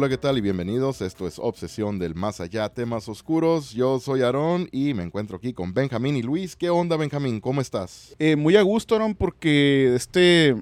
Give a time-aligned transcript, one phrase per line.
[0.00, 0.38] Hola, ¿qué tal?
[0.38, 1.00] Y bienvenidos.
[1.00, 3.72] Esto es Obsesión del Más Allá, temas oscuros.
[3.72, 6.54] Yo soy Aarón y me encuentro aquí con Benjamín y Luis.
[6.54, 7.40] ¿Qué onda, Benjamín?
[7.40, 8.14] ¿Cómo estás?
[8.20, 10.54] Eh, muy a gusto, Aarón, porque este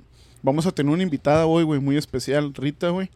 [0.43, 3.11] vamos a tener una invitada hoy, güey, muy especial, Rita, güey.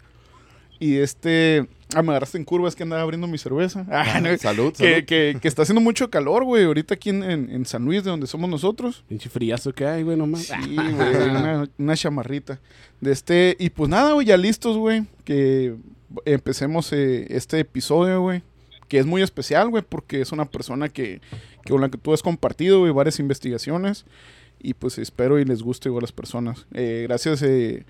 [0.78, 3.86] Y este, ah, me agarraste en curva, es que andaba abriendo mi cerveza.
[3.90, 5.04] Ah, no, salud, que, salud.
[5.06, 8.10] que, que está haciendo mucho calor, güey, ahorita aquí en, en- en San Luis, de
[8.10, 9.04] donde somos nosotros.
[9.08, 10.42] Pinche friazo que hay, güey, nomás.
[10.42, 12.60] Sí, güey, una, una chamarrita.
[13.00, 15.76] De este, y pues nada, güey, ya listos, güey, que
[16.24, 18.42] empecemos eh, este episodio, güey,
[18.88, 21.20] que es muy especial, güey, porque es una persona que,
[21.64, 24.04] que con la que tú has compartido, varias investigaciones,
[24.60, 26.66] y pues espero y les guste, a las personas.
[26.74, 27.84] Eh, gracias, eh,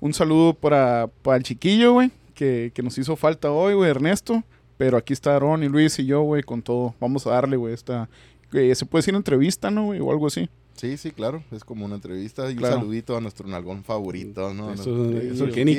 [0.00, 4.42] un saludo para, para el chiquillo, güey, que, que nos hizo falta hoy, güey, Ernesto,
[4.76, 6.94] pero aquí está Aaron y Luis y yo, güey, con todo.
[7.00, 8.08] Vamos a darle, güey, esta...
[8.52, 9.88] eh, se puede decir entrevista, ¿no?
[9.88, 10.48] O algo así.
[10.76, 11.42] Sí, sí, claro.
[11.52, 12.76] Es como una entrevista y Claro.
[12.76, 14.72] un saludito a nuestro nalgón favorito, ¿no?
[14.74, 15.76] Eso, eso que ni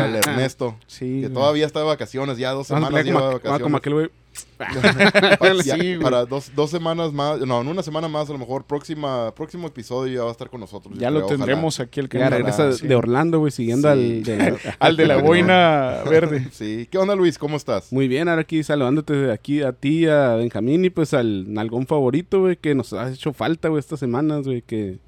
[0.00, 1.20] al Ernesto, Sí.
[1.22, 3.74] que todavía está de vacaciones, ya dos semanas lleva de como, como, vacaciones.
[3.76, 4.10] aquel güey.
[5.62, 9.34] Sí, para dos, dos semanas más, no, en una semana más, a lo mejor próxima,
[9.34, 10.98] próximo episodio ya va a estar con nosotros.
[10.98, 11.38] Ya lo creo, ojalá.
[11.38, 12.86] tendremos aquí el que Ya regresa sí.
[12.86, 16.48] de Orlando, güey, siguiendo al de la- al de la boina verde.
[16.52, 16.88] Sí.
[16.90, 17.38] ¿Qué onda, Luis?
[17.38, 17.92] ¿Cómo estás?
[17.92, 21.86] Muy bien, ahora aquí saludándote de aquí a ti, a Benjamín y pues al nalgón
[21.86, 24.98] favorito, güey, que nos ha hecho falta, güey, estas semanas, güey, que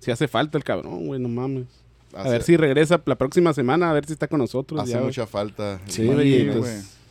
[0.00, 1.66] si hace falta el cabrón, güey, no mames.
[2.14, 4.80] A ver si regresa la próxima semana, a ver si está con nosotros.
[4.80, 5.78] hace ya, mucha falta.
[5.86, 6.48] Sí, güey,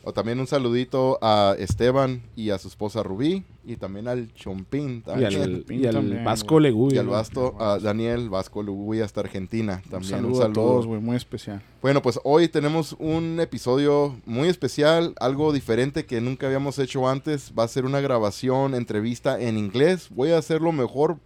[0.08, 5.00] O también un saludito a Esteban y a su esposa Rubí y también al Chompín.
[5.00, 5.42] y también.
[5.42, 6.62] al, y al También, Vasco.
[6.62, 6.96] Legui.
[6.96, 7.08] Y al.
[7.08, 9.82] Basto, a Daniel Vasco Luguy hasta Argentina.
[9.84, 11.62] Un También saludo, a todos, güey, muy especial.
[11.82, 17.52] Bueno, pues hoy tenemos un episodio muy especial, algo diferente que nunca habíamos hecho antes.
[17.60, 20.08] Va a ser una grabación, entrevista en inglés.
[20.12, 21.18] Voy a hacer lo mejor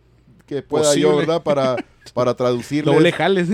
[0.52, 1.16] que pueda yo.
[1.16, 1.42] ¿verdad?
[1.42, 1.78] Para,
[2.14, 2.94] para traducirles.
[2.94, 3.48] Doble jales.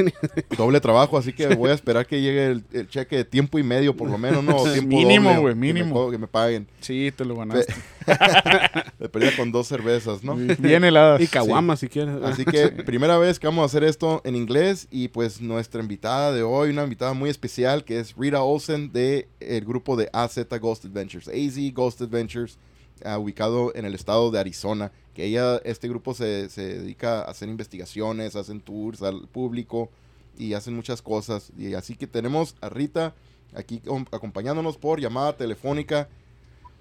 [0.58, 3.64] Doble trabajo, así que voy a esperar que llegue el, el cheque de tiempo y
[3.64, 4.64] medio, por lo menos, ¿no?
[4.74, 6.10] Tiempo Mínimo, güey, que me mínimo.
[6.10, 6.68] Que me, paguen.
[6.80, 7.74] Sí, te lo ganaste.
[9.00, 10.36] De perdida con dos cervezas, ¿no?
[10.36, 11.22] Bien heladas.
[11.22, 12.16] y caguama, si quieres.
[12.24, 16.32] Así que primera vez que vamos a hacer esto en inglés y pues nuestra invitada
[16.32, 20.40] de hoy, una invitada muy especial que es Rita Olsen de el grupo de AZ
[20.60, 22.58] Ghost Adventures, AZ Ghost Adventures,
[23.06, 27.32] ah, ubicado en el estado de Arizona, que ella, este grupo se, se dedica a
[27.32, 29.90] hacer investigaciones, hacen tours al público
[30.38, 31.52] y hacen muchas cosas.
[31.58, 33.14] Y así que tenemos a Rita
[33.56, 36.08] aquí com- acompañándonos por llamada telefónica.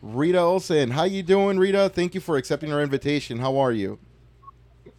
[0.02, 1.88] Rita Olsen, how you doing, Rita?
[1.88, 3.38] Thank you for accepting our invitation.
[3.38, 3.98] How are you?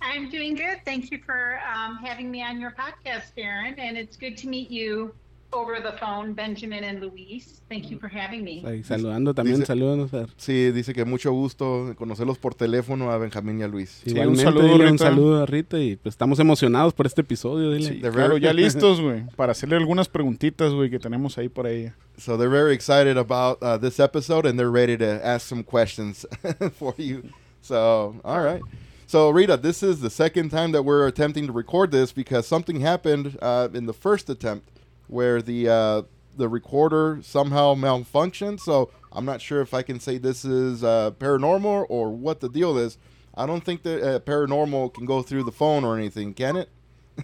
[0.01, 0.81] I'm doing good.
[0.85, 3.75] Thank you for um, having me on your podcast, Aaron.
[3.79, 5.13] And it's good to meet you
[5.53, 7.61] over the phone, Benjamin and Luis.
[7.69, 8.61] Thank you for having me.
[8.65, 10.05] Ahí, saludando también, Dice- saludando.
[10.17, 14.01] a- Sí, dice que mucho gusto conocerlos por teléfono a Benjamín y a Luis.
[14.03, 15.03] Sí, Igualmente, un saludo, dile un Rita.
[15.05, 17.87] saludo a Rita y pues estamos emocionados por este episodio, dile.
[17.87, 21.71] Sí, They're claro, ya listos, güey, para hacerle algunas preguntitas, güey, que tenemos ahí para
[21.71, 21.95] ella.
[22.17, 26.27] So they're very excited about uh, this episode and they're ready to ask some questions
[26.79, 27.23] for you.
[27.61, 28.61] So, all right.
[29.05, 32.81] So, Rita, this is the second time that we're attempting to record this because something
[32.81, 34.67] happened uh, in the first attempt
[35.07, 36.01] where the uh,
[36.35, 38.59] the recorder somehow malfunctioned.
[38.59, 42.49] So, I'm not sure if I can say this is uh, paranormal or what the
[42.49, 42.97] deal is.
[43.35, 46.69] I don't think that uh, paranormal can go through the phone or anything, can it?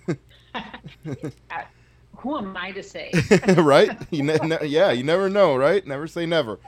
[0.56, 1.64] Uh,
[2.18, 3.12] who am I to say?
[3.58, 3.90] right?
[4.12, 5.86] You ne- ne- yeah, you never know, right?
[5.86, 6.60] Never say never.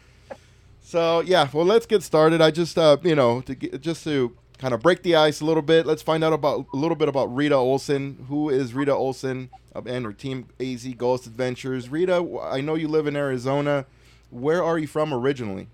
[0.81, 2.41] So yeah, well, let's get started.
[2.41, 5.45] I just, uh, you know, to get, just to kind of break the ice a
[5.45, 5.85] little bit.
[5.85, 8.25] Let's find out about a little bit about Rita Olsen.
[8.29, 11.89] Who is Rita Olsen and her team AZ Ghost Adventures?
[11.89, 13.85] Rita, I know you live in Arizona.
[14.29, 15.67] Where are you from originally?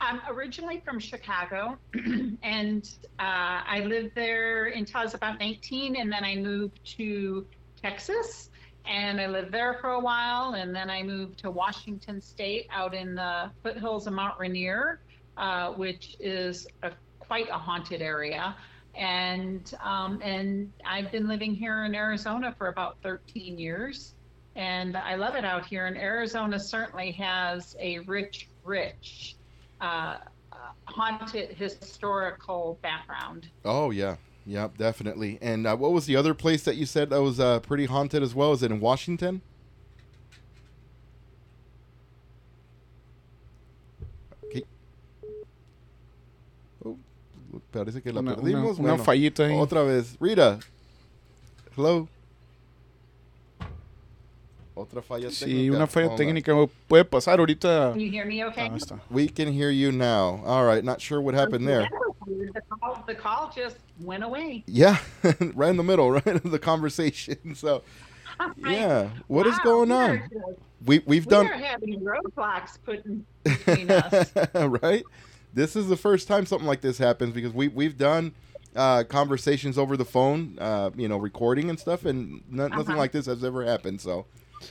[0.00, 1.76] I'm originally from Chicago,
[2.42, 2.88] and
[3.18, 7.44] uh, I lived there until I was about 19, and then I moved to
[7.82, 8.50] Texas,
[8.86, 12.94] and I lived there for a while, and then I moved to Washington State, out
[12.94, 15.00] in the foothills of Mount Rainier,
[15.36, 16.92] uh, which is a,
[17.28, 18.56] quite a haunted area.
[18.96, 24.14] And um, and I've been living here in Arizona for about 13 years,
[24.56, 25.86] and I love it out here.
[25.86, 29.36] And Arizona certainly has a rich, rich
[29.80, 30.16] uh,
[30.86, 33.48] haunted historical background.
[33.64, 34.16] Oh yeah,
[34.46, 35.38] yeah, definitely.
[35.40, 38.22] And uh, what was the other place that you said that was uh, pretty haunted
[38.22, 38.52] as well?
[38.52, 39.42] Is it in Washington?
[47.78, 48.62] Parece que la Una, perdimos.
[48.62, 49.54] una- una Bueno, fallita ahí.
[49.56, 50.58] Otra vez, Rita.
[51.76, 52.08] Hello.
[54.74, 55.76] Otra falla Sí, técnica.
[55.76, 56.18] una falla Hold on.
[56.26, 57.90] técnica güey, puede pasar ahorita.
[57.92, 58.68] Can you hear me okay?
[58.70, 59.00] Ah, está.
[59.10, 60.40] We can hear you now.
[60.46, 61.88] All right, not sure what happened there.
[62.54, 64.62] The call, the call just went away.
[64.66, 64.98] Yeah,
[65.56, 67.36] right in the middle, right of the conversation.
[67.56, 67.82] So,
[68.56, 69.08] Yeah.
[69.26, 70.10] What is Wow, going we on?
[70.10, 70.32] are just-
[70.86, 74.30] We we've We done are having roadblocks put in between us.
[74.80, 75.02] right?
[75.54, 78.32] This is the first time something like this happens because we we've done
[78.76, 82.96] uh, conversations over the phone, uh, you know, recording and stuff, and no, nothing Uh-huh.
[82.98, 84.00] like this has ever happened.
[84.00, 84.26] So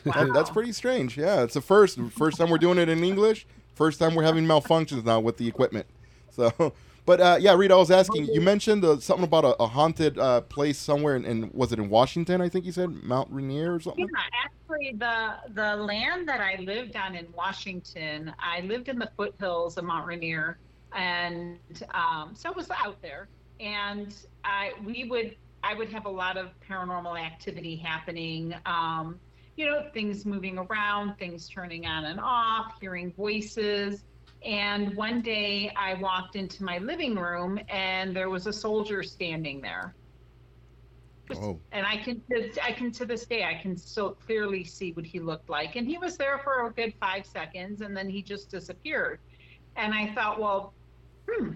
[0.05, 0.25] Wow.
[0.25, 1.17] that, that's pretty strange.
[1.17, 3.47] Yeah, it's the first first time we're doing it in English.
[3.73, 5.85] First time we're having malfunctions now with the equipment.
[6.31, 6.73] So,
[7.05, 8.25] but uh, yeah, Rita, I was asking.
[8.25, 11.79] You mentioned uh, something about a, a haunted uh, place somewhere in, in was it
[11.79, 12.41] in Washington?
[12.41, 14.07] I think you said Mount Rainier or something.
[14.13, 19.09] Yeah, actually, the the land that I lived on in Washington, I lived in the
[19.17, 20.57] foothills of Mount Rainier,
[20.95, 21.59] and
[21.93, 23.27] um, so it was out there.
[23.59, 24.13] And
[24.43, 28.53] I we would I would have a lot of paranormal activity happening.
[28.65, 29.19] Um,
[29.55, 34.03] you know, things moving around, things turning on and off, hearing voices.
[34.45, 39.59] And one day I walked into my living room and there was a soldier standing
[39.59, 39.95] there.
[41.35, 41.59] Oh.
[41.71, 42.21] And I can,
[42.63, 45.75] I can to this day, I can still clearly see what he looked like.
[45.75, 49.19] And he was there for a good five seconds, and then he just disappeared.
[49.75, 50.73] And I thought, well,
[51.29, 51.51] hmm,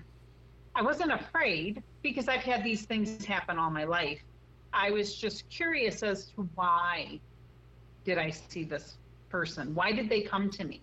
[0.76, 4.22] I wasn't afraid because I've had these things happen all my life.
[4.74, 7.20] I was just curious as to why
[8.04, 8.98] did I see this
[9.30, 9.76] person?
[9.76, 10.82] Why did they come to me?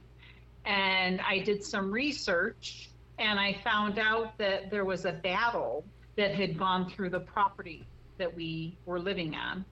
[0.64, 5.84] And I did some research, and I found out that there was a battle
[6.16, 7.86] that had gone through the property
[8.18, 9.64] that we were living on.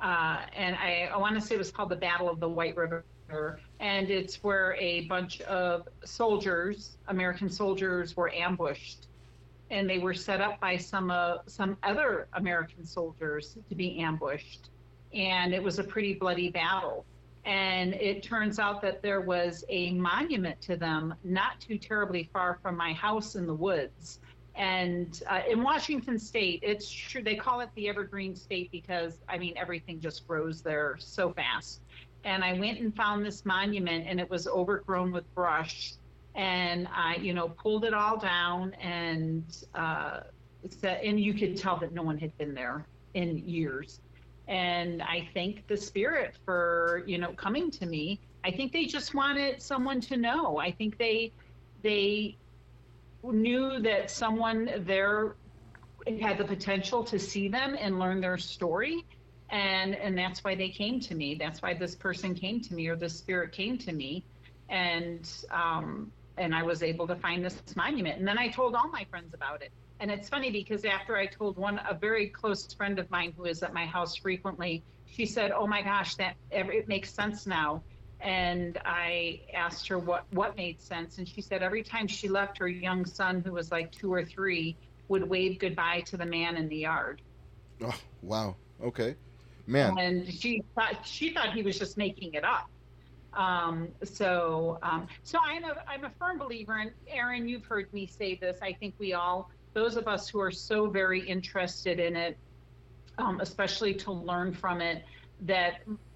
[0.00, 2.76] Uh, and I, I want to say it was called the Battle of the White
[2.76, 3.04] River.
[3.80, 9.06] And it's where a bunch of soldiers, American soldiers, were ambushed.
[9.70, 14.70] And they were set up by some, uh, some other American soldiers to be ambushed.
[15.14, 17.04] And it was a pretty bloody battle.
[17.44, 22.58] And it turns out that there was a monument to them not too terribly far
[22.62, 24.18] from my house in the woods
[24.60, 29.38] and uh, in Washington State, it's true they call it the Evergreen State because I
[29.38, 31.80] mean everything just grows there so fast.
[32.24, 35.94] And I went and found this monument, and it was overgrown with brush.
[36.34, 39.44] And I, you know, pulled it all down, and
[39.74, 40.20] uh,
[40.68, 44.00] set, and you could tell that no one had been there in years.
[44.48, 48.20] And I thank the spirit for you know coming to me.
[48.44, 50.58] I think they just wanted someone to know.
[50.58, 51.32] I think they
[51.82, 52.36] they
[53.22, 55.36] knew that someone there
[56.20, 59.04] had the potential to see them and learn their story
[59.50, 61.34] and and that's why they came to me.
[61.34, 64.26] That's why this person came to me or this spirit came to me.
[64.68, 68.18] And um and i was able to find this monument.
[68.18, 69.72] And then i told all my friends about it.
[70.00, 73.44] And it's funny because after i told one a very close friend of mine who
[73.44, 77.84] is at my house frequently she said oh my gosh that it makes sense now.
[78.20, 82.58] And I asked her what what made sense, and she said every time she left,
[82.58, 84.78] her young son, who was like two or three,
[85.08, 87.22] would wave goodbye to the man in the yard,
[87.82, 88.58] Oh wow.
[88.80, 89.16] Okay,
[89.70, 89.98] man.
[89.98, 92.66] and she thought she thought he was just making it up.
[93.32, 98.06] Um, so um, so I'm a I'm a firm believer, and Aaron, you've heard me
[98.06, 98.58] say this.
[98.62, 102.38] I think we all, those of us who are so very interested in it,
[103.18, 105.04] um, especially to learn from it,
[105.42, 105.74] that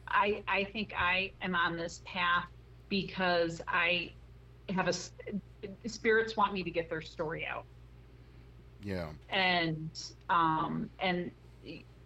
[0.09, 2.47] I, I think I am on this path
[2.89, 4.15] because I
[4.71, 4.93] have a
[5.89, 7.67] spirits want me to get their story out
[8.83, 9.13] Yeah.
[9.29, 9.91] and
[10.29, 11.31] um and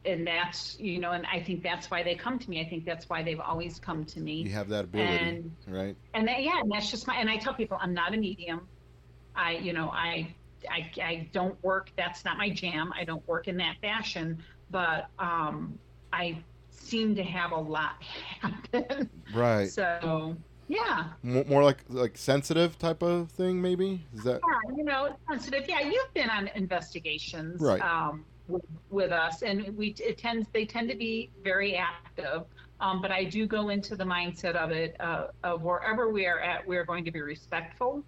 [0.08, 2.84] and that's you know and I think that's why they come to me I think
[2.84, 5.96] that's why they've always come to me You have that ability, And- right?
[6.14, 8.66] and that, yeah and that's just my and I tell people I'm not a medium
[9.36, 10.34] I you know I
[10.70, 15.08] I, I don't work that's not my jam I don't work in that fashion but
[15.18, 15.78] um
[16.12, 16.38] I
[16.70, 18.02] seem to have a lot
[18.40, 19.68] happen Right.
[19.70, 20.36] so
[20.68, 24.04] yeah Mo- more like like sensitive type of thing, maybe.
[24.14, 25.64] Is that Yeah, you know, sensitive.
[25.66, 27.80] Yeah, you've been on investigations Right.
[27.80, 32.44] um, with, with us, and we it tends they tend to be very active.
[32.80, 36.40] Um, but I do go into the mindset of it uh, of wherever we are
[36.40, 38.04] at, we are going to be respectful,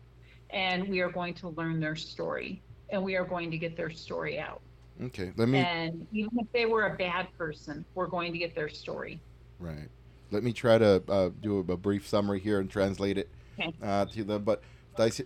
[0.51, 3.91] and we are going to learn their story, and we are going to get their
[3.91, 4.61] story out.
[5.03, 5.33] okay?
[5.37, 8.69] Let me And even if they were a bad person, we're going to get their
[8.69, 9.21] story.
[9.59, 9.89] right.
[10.33, 13.29] Let me try to uh, do a, brief summary here and translate it.
[13.59, 13.75] Okay.
[13.83, 14.63] Uh, to them, but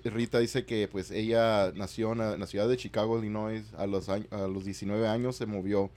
[0.05, 3.65] Rita dice que pues ella nació en la, ciudad de Chicago, Illinois.
[3.77, 5.91] A los a los 19 años se movió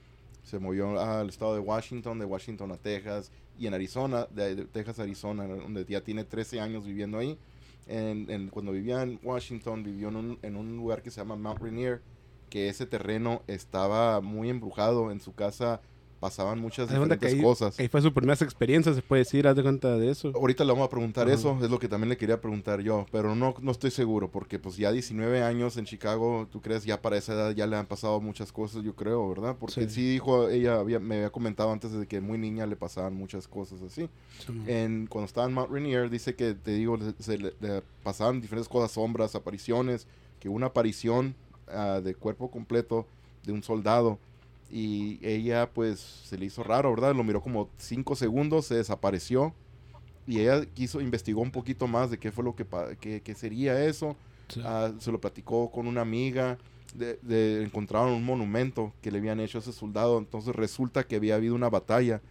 [0.47, 4.97] se movió al estado de Washington, de Washington a Texas y en Arizona, de, Texas
[4.99, 7.37] a Arizona, donde ya tiene 13 años viviendo ahí.
[8.51, 12.01] Cuando vivía en Washington, vivió en un, en un lugar que se llama Mount Rainier,
[12.49, 15.11] que ese terreno estaba muy embrujado.
[15.11, 15.81] En su casa
[16.19, 17.79] pasaban muchas cuenta que diferentes ahí, cosas.
[17.79, 20.31] ahí fue su primera experiencia, se puede decir, haz de cuenta de eso.
[20.35, 21.35] Ahorita le vamos a preguntar Ajá.
[21.35, 24.57] eso, es lo que también le quería preguntar yo, pero no, no estoy seguro, porque
[24.59, 27.85] pues ya 19 años en Chicago, tú crees, ya para esa edad ya le han
[27.85, 29.55] pasado muchas cosas, yo creo, ¿verdad?
[29.59, 30.09] Porque sí, Sí.
[30.13, 33.81] dijo, ella había, me había comentado antes de que muy niña le pasaban muchas cosas
[33.81, 34.09] así.
[34.65, 38.41] En, cuando estaba en Mount Rainier, dice que, te digo, le- se le, le pasaban
[38.41, 40.07] diferentes cosas, sombras, apariciones,
[40.39, 41.35] que una aparición
[41.67, 43.05] ah, de cuerpo completo
[43.43, 44.19] de un soldado.
[44.69, 47.15] Y ella, pues, se le hizo raro, ¿verdad?
[47.15, 49.53] Lo miró como cinco segundos, se desapareció.
[50.25, 53.33] Y ella quiso, investigó un poquito más de qué fue lo que, pa- qué, qué
[53.33, 54.17] sería eso.
[54.49, 54.61] Sí.
[54.63, 56.57] Ah, se lo platicó con una amiga.
[56.93, 60.17] De, de- encontraron un monumento que le habían hecho a ese soldado.
[60.17, 62.21] Entonces resulta que había habido una batalla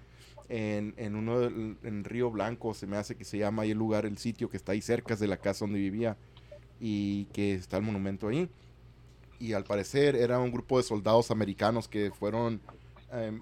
[0.48, 3.78] en, en uno del- en Río Blanco, se me hace que se llama ahí el
[3.78, 6.16] lugar, el sitio que está ahí cerca de la casa donde vivía
[6.80, 8.48] y que está el monumento ahí.
[9.38, 12.60] Y al parecer era un grupo de soldados americanos que fueron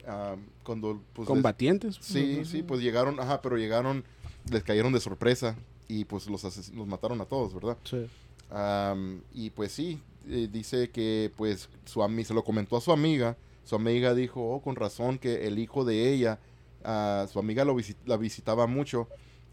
[0.07, 1.99] ah, cuando pues, les- Combatientes.
[2.01, 2.45] Sí, Ujú.
[2.45, 4.05] sí, pues llegaron, ajá, pero llegaron,
[4.51, 5.57] les cayeron de sorpresa
[5.89, 7.77] y pues los, los mataron a todos, ¿verdad?
[7.85, 8.07] Sí.
[8.51, 13.37] Am, y pues sí, eh, dice que pues su se lo comentó a su amiga,
[13.65, 16.39] su amiga dijo, oh, con razón que el hijo de ella,
[16.85, 19.09] ah, su amiga lo visi- la visitaba mucho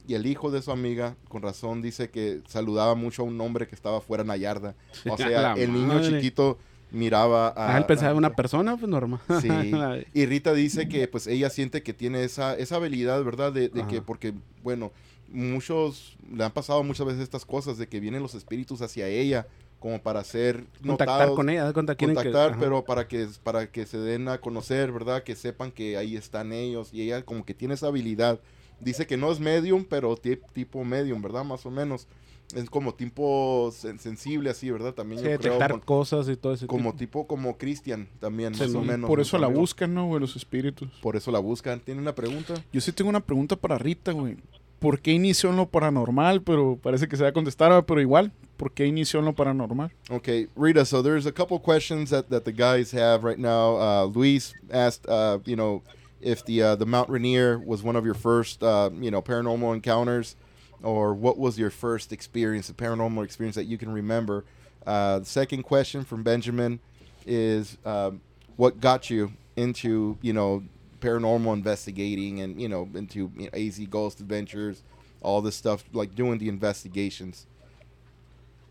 [0.08, 3.68] y el hijo de su amiga, con razón, dice que saludaba mucho a un hombre
[3.68, 4.76] que estaba fuera en la yarda.
[5.10, 6.10] O sea, el niño madre.
[6.10, 6.58] chiquito
[6.92, 7.76] miraba a...
[7.76, 9.20] Ah, él pensaba a- en una persona, pues normal.
[9.42, 9.50] Sí.
[10.14, 13.54] Y Rita dice que pues ella siente que tiene esa, esa habilidad, ¿verdad?
[13.54, 14.92] De, de que, porque, bueno,
[15.30, 19.48] muchos le han pasado muchas veces estas cosas de que vienen los espíritus hacia ella
[19.80, 22.60] como para ser contactar notados, con ella, que- contactar, ajá.
[22.60, 25.24] pero para que para que se den a conocer, ¿verdad?
[25.24, 28.40] Que sepan que ahí están ellos y ella como que tiene esa habilidad.
[28.82, 31.44] Dice que no es medium, pero ti- tipo medium, ¿verdad?
[31.44, 32.08] Más o menos.
[32.56, 34.94] Es como tipo sen- sensible así, ¿verdad?
[34.94, 36.98] También Sí, yo creo detectar con- cosas y todo ese como tipo.
[36.98, 39.08] tipo como Cristian también, Sí, más o menos.
[39.08, 39.62] Por eso la Amigo.
[39.62, 40.20] buscan, ¿no, güey?
[40.20, 40.90] Los espíritus.
[41.02, 41.80] Por eso la buscan.
[41.80, 42.56] ¿Tiene una pregunta?
[42.74, 44.36] Yo sí tengo una pregunta para Rita, güey.
[44.80, 46.42] ¿Por qué inició en lo paranormal?
[46.42, 48.34] Pero parece que se va a contestar, ah, pero igual.
[48.58, 49.94] ¿Por qué inició en lo paranormal?
[50.10, 50.84] Okay, Rita.
[50.86, 53.78] So there's a couple questions that, that the guys have right now.
[53.78, 55.84] Uh, Luis asked, uh, you know,
[56.22, 59.74] if the uh, the Mount Rainier was one of your first, uh, you know, paranormal
[59.74, 60.36] encounters,
[60.84, 64.46] or what was your first experience, a paranormal experience that you can remember.
[64.86, 66.80] Uh, the second question from Benjamin
[67.26, 68.20] is, um,
[68.56, 70.64] what got you into, you know,
[71.02, 74.84] paranormal investigating and you know into you know, AZ Ghost Adventures,
[75.22, 77.48] all this stuff, like doing the investigations.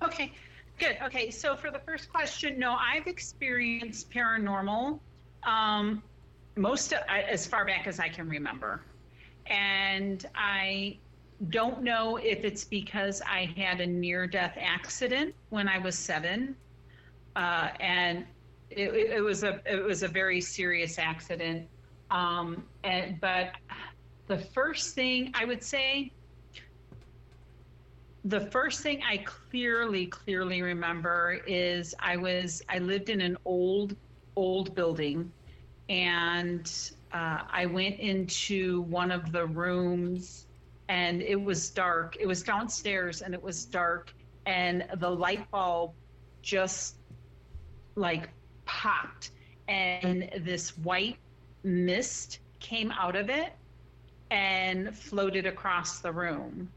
[0.03, 0.33] Okay,
[0.79, 0.97] good.
[1.03, 4.99] Okay, so for the first question, no, I've experienced paranormal
[5.43, 6.03] um,
[6.57, 8.83] most as far back as I can remember,
[9.47, 10.99] and I
[11.49, 16.55] don't know if it's because I had a near-death accident when I was seven,
[17.37, 18.25] uh, and
[18.71, 21.69] it, it it was a it was a very serious accident.
[22.11, 23.53] Um, and but
[24.27, 26.13] the first thing I would say
[28.25, 33.97] the first thing I clearly, clearly remember is I was I lived in an old,
[34.37, 35.33] old building,
[35.91, 40.47] and uh, I went into one of the rooms,
[40.89, 42.17] and it was dark.
[42.19, 44.15] It was downstairs, and it was dark,
[44.47, 45.93] and the light bulb
[46.41, 46.97] just
[47.97, 48.31] like
[48.65, 49.33] popped,
[49.69, 51.19] and this white
[51.63, 53.53] mist came out of it
[54.31, 56.71] and floated across the room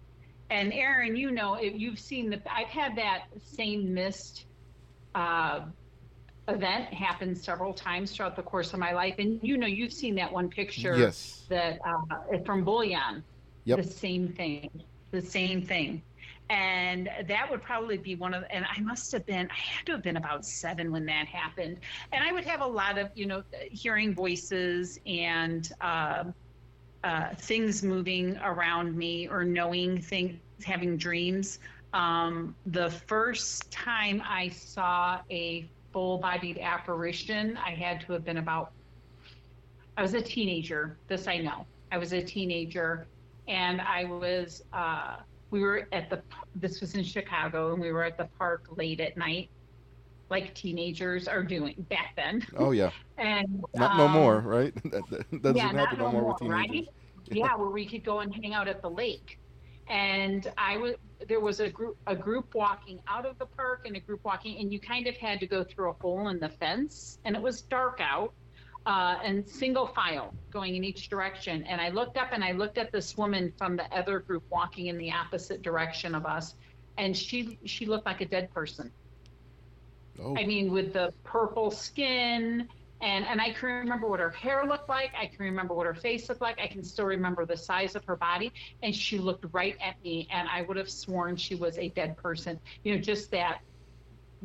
[0.54, 4.46] and Aaron, you know, if you've seen the, I've had that same mist
[5.16, 5.62] uh,
[6.48, 10.16] event happened several times throughout the course of my life, and you know, you've seen
[10.16, 11.46] that one picture Yes.
[11.50, 13.24] that uh, from Bullion.
[13.66, 13.78] Yep.
[13.78, 14.70] The same thing.
[15.12, 16.04] The same thing.
[16.50, 19.92] And that would probably be one of, and I must have been, I had to
[19.94, 21.80] have been about seven when that happened.
[22.12, 26.26] And I would have a lot of, you know, hearing voices and, uh,
[27.04, 31.60] uh, things moving around me or knowing things, having dreams.
[31.94, 38.38] Um, the first time I saw a full bodied apparition, I had to have been
[38.38, 38.74] about,
[39.96, 40.98] I was a teenager.
[41.08, 41.66] This I know.
[41.92, 43.08] I was a teenager
[43.48, 45.18] and I was, uh,
[45.52, 46.22] we were at the,
[46.56, 49.52] this was in Chicago and we were at the park late at night,
[50.30, 52.46] like teenagers are doing back then.
[52.58, 52.90] Oh yeah.
[53.20, 54.74] And Not no um, more, right?
[54.92, 56.68] that, that doesn't yeah, happen no no more with more, right?
[56.68, 56.94] teenagers.
[57.30, 59.40] yeah, where we could go and hang out at the lake.
[59.88, 60.96] And I was
[61.28, 64.60] there was a group a group walking out of the park and a group walking,
[64.60, 67.42] and you kind of had to go through a hole in the fence, and it
[67.42, 68.34] was dark out,
[68.86, 71.64] uh, and single file going in each direction.
[71.64, 74.88] And I looked up and I looked at this woman from the other group walking
[74.88, 76.56] in the opposite direction of us,
[76.98, 78.92] and she she looked like a dead person.
[80.22, 82.68] Oh, I mean, with the purple skin
[83.04, 85.12] And, and I can remember what her hair looked like.
[85.20, 86.58] I can remember what her face looked like.
[86.60, 88.54] I can still remember the size of her body.
[88.82, 92.16] And she looked right at me, and I would have sworn she was a dead
[92.16, 92.58] person.
[92.84, 93.60] You know, just that,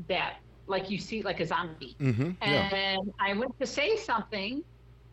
[0.09, 1.95] that like you see like a zombie.
[2.01, 2.33] Mm-hmm.
[2.43, 2.75] Yeah.
[2.75, 4.65] And I went to say something,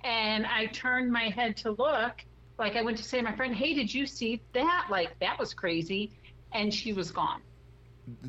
[0.03, 2.25] and I turned my head to look.
[2.57, 4.87] Like I went to say to my friend, "Hey, did you see that?
[4.89, 6.11] Like that was crazy."
[6.51, 7.41] And she was gone.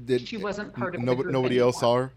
[0.05, 2.13] Did, She wasn't part of the nobody, nobody else saw her.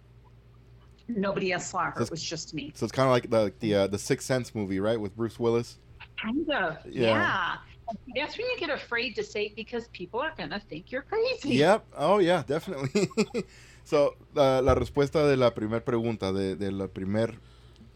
[1.10, 1.92] Nobody else saw her.
[1.92, 2.72] That's- It was just me.
[2.76, 5.40] So it's kind of like the the uh, the Sixth Sense movie, right, with Bruce
[5.40, 5.78] Willis.
[6.22, 6.78] Kind of.
[6.86, 7.02] Yeah.
[7.14, 7.58] Yeah.
[8.16, 11.56] That's when you get afraid to say it because people are gonna think you're crazy.
[11.58, 11.86] Yep.
[11.98, 13.10] Oh, yeah, definitely.
[13.84, 17.40] so, la, la respuesta de la primera pregunta, de, de la primer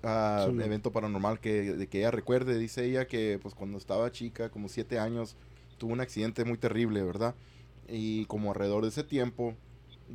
[0.04, 0.62] Sí.
[0.62, 4.68] evento paranormal que, de que ella recuerde, dice ella que pues cuando estaba chica, como
[4.68, 5.38] siete años,
[5.78, 7.36] tuvo un accidente muy terrible, ¿verdad?
[7.88, 9.56] Y como alrededor de ese tiempo,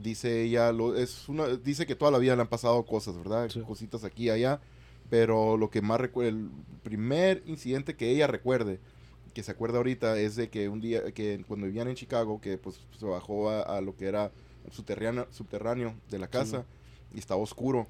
[0.02, 3.48] dice ella, lo, es una, dice que toda la vida le han pasado cosas, ¿verdad?
[3.50, 3.60] Sí.
[3.60, 4.60] Cositas aquí y allá,
[5.10, 6.50] pero lo que más recuerda, el
[6.82, 8.80] primer incidente que ella recuerde,
[9.34, 12.58] que se acuerda ahorita es de que un día, que cuando vivían en Chicago, que
[12.58, 14.32] pues se bajó a, a lo que era
[14.70, 16.64] subterráneo, subterráneo de la casa
[17.14, 17.86] y estaba oscuro.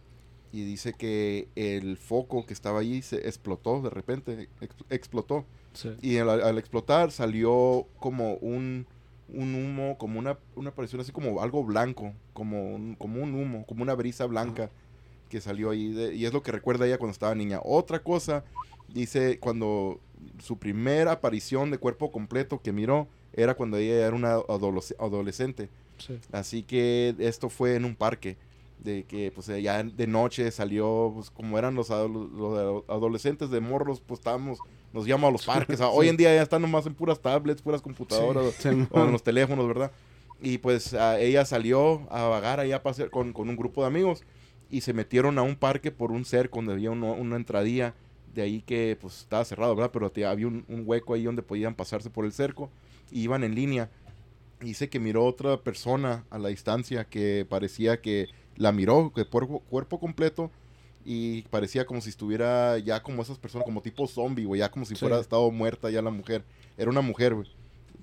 [0.50, 5.45] Y dice que el foco que estaba allí se explotó de repente, ex- explotó.
[5.75, 5.91] Sí.
[6.00, 8.87] Y al, al explotar salió como un,
[9.33, 13.65] un humo, como una, una aparición así como algo blanco, como un, como un humo,
[13.67, 14.71] como una brisa blanca
[15.29, 15.89] que salió ahí.
[15.93, 17.61] de- y es lo que recuerda ella cuando estaba niña.
[17.62, 18.45] Otra cosa,
[18.93, 20.01] dice, cuando
[20.43, 25.69] su primera aparición de cuerpo completo que miró era cuando ella era una adolesc- adolescente.
[25.99, 26.19] Sí.
[26.33, 28.37] Así que esto fue en un parque.
[28.83, 34.01] De que pues ya de noche salió, pues como eran los, los adolescentes de morros,
[34.01, 34.61] pues estábamos,
[34.92, 35.81] nos llaman a los parques.
[35.81, 38.55] Ah, Hoy en día ya están nomás en puras tablets, puras computadoras
[38.90, 39.92] o en los teléfonos, ¿verdad?
[40.40, 43.88] Y pues ah, ella salió a vagar allá a pasear con, con un grupo de
[43.88, 44.22] amigos
[44.70, 47.94] y se metieron a un parque por un cerco donde había uno- una entradilla
[48.35, 49.90] de ahí que pues estaba cerrado, ¿verdad?
[49.92, 52.70] Pero te- había un, un hueco ahí donde podían pasarse por el cerco
[53.11, 53.90] y iban en línea.
[54.61, 59.24] Y dice que miró otra persona a la distancia que parecía que la miró, que
[59.24, 60.51] cuerpo, cuerpo completo
[61.11, 64.85] y parecía como si estuviera ya como esas personas, como tipo zombie, güey, ya como
[64.85, 65.01] si Sí.
[65.01, 66.44] fuera estado muerta ya la mujer.
[66.77, 67.49] Era una mujer, güey,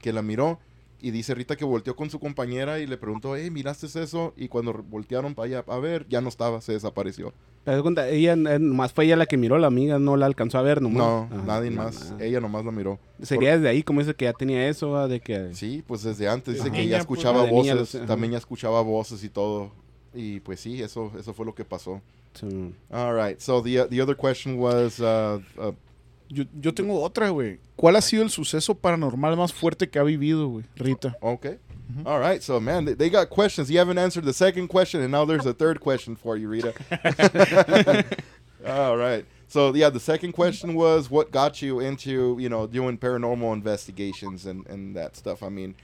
[0.02, 0.58] que la miró
[1.00, 4.34] y dice Rita que volteó con su compañera y le preguntó, hey, ¿miraste eso?
[4.36, 7.32] Y cuando voltearon para allá a ver, ya no estaba, se desapareció.
[7.64, 10.58] Pero cuenta, ella eh, nomás fue ella la que miró, la amiga no la alcanzó
[10.58, 10.98] a ver nomás.
[10.98, 12.12] No, Ah, nadie no, más.
[12.12, 12.24] nada.
[12.26, 12.98] Ella nomás la miró.
[13.22, 15.54] Sería desde ahí, como dice que ya tenía eso, ah, de que...
[15.54, 16.76] Sí, pues desde antes dice Ajá.
[16.76, 18.08] que escuchaba pues, niña, voces, lo sé, ajá.
[18.08, 19.72] también ya escuchaba voces y todo.
[20.14, 22.02] Y pues sí, eso, eso fue lo que pasó.
[22.40, 22.74] Sí.
[22.92, 25.72] All right, so the, the other question was, uh, uh,
[26.28, 27.60] Yo, yo tengo otra, güey.
[27.76, 31.16] ¿Cuál ha sido el suceso paranormal más fuerte que ha vivido, güey, Rita?
[31.22, 31.60] okay.
[32.04, 33.70] All right, so man, they, they got questions.
[33.70, 36.74] You haven't answered the second question, and now there's a third question for you, Rita.
[38.68, 39.24] All right.
[39.48, 44.46] So yeah, the second question was what got you into you know doing paranormal investigations
[44.48, 45.44] and, and that stuff.
[45.44, 45.76] I mean,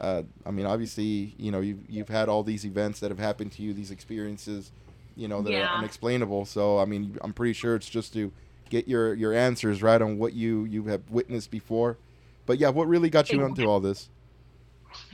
[0.00, 3.52] uh, I mean obviously you know you've you've had all these events that have happened
[3.52, 4.72] to you, these experiences,
[5.16, 5.66] you know that Yeah.
[5.68, 6.44] are unexplainable.
[6.44, 8.32] So I mean, I'm pretty sure it's just to
[8.68, 11.98] get your your answers right on what you you have witnessed before.
[12.46, 14.08] But yeah, what really got you into all this?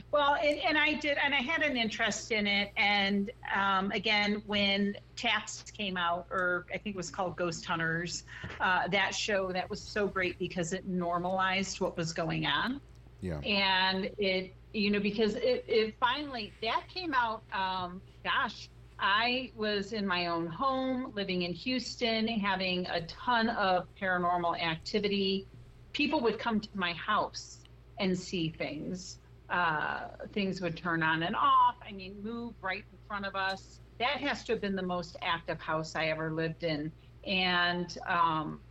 [0.09, 2.71] Well, and, and I did, and I had an interest in it.
[2.77, 8.23] And um, again, when Taps came out, or I think it was called Ghost Hunters,
[8.61, 12.79] uh, that show that was so great because it normalized what was going on.
[13.21, 13.39] Yeah.
[13.39, 19.93] And it, you know, because it, it finally, that came out, um, gosh, I was
[19.93, 25.47] in my own home, living in Houston, having a ton of paranormal activity.
[25.93, 27.59] People would come to my house
[27.99, 29.19] and see things.
[29.49, 31.75] Uh, things would turn on and off.
[31.87, 33.79] I mean, move right in front of us.
[33.99, 36.91] That has to have been the most active house I ever lived in.
[37.25, 38.61] And, um,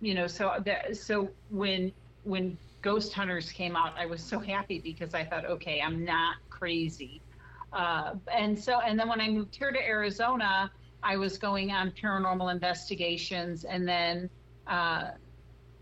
[0.00, 1.92] you know, so that, so when,
[2.24, 6.36] when Ghost Hunters came out, I was so happy because I thought, okay, I'm not
[6.50, 7.20] crazy.
[7.72, 10.70] Uh, and so, and then when I moved here to Arizona,
[11.02, 14.30] I was going on paranormal investigations, and then
[14.66, 15.10] uh,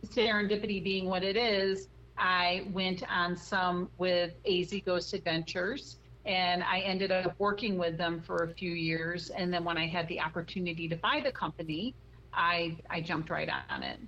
[0.07, 6.81] serendipity being what it is, I went on some with AZ Ghost Adventures, and I
[6.81, 9.31] ended up working with them for a few years.
[9.31, 11.95] And then when I had the opportunity to buy the company,
[12.33, 13.99] I I jumped right on it,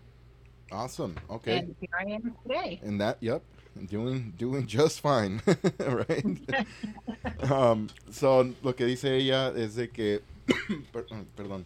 [0.70, 1.16] Awesome.
[1.30, 1.58] Okay.
[1.58, 2.80] and here I am today.
[2.82, 3.42] And that, yep,
[3.90, 5.40] doing doing just fine,
[5.78, 6.24] right?
[7.50, 10.20] um, so lo que dice ella es de que,
[10.92, 11.06] per-
[11.36, 11.64] perdón,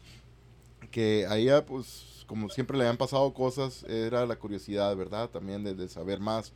[0.90, 5.30] que a ella, pues, como siempre le han pasado cosas, era la curiosidad, ¿verdad?
[5.30, 6.52] También de, de saber más.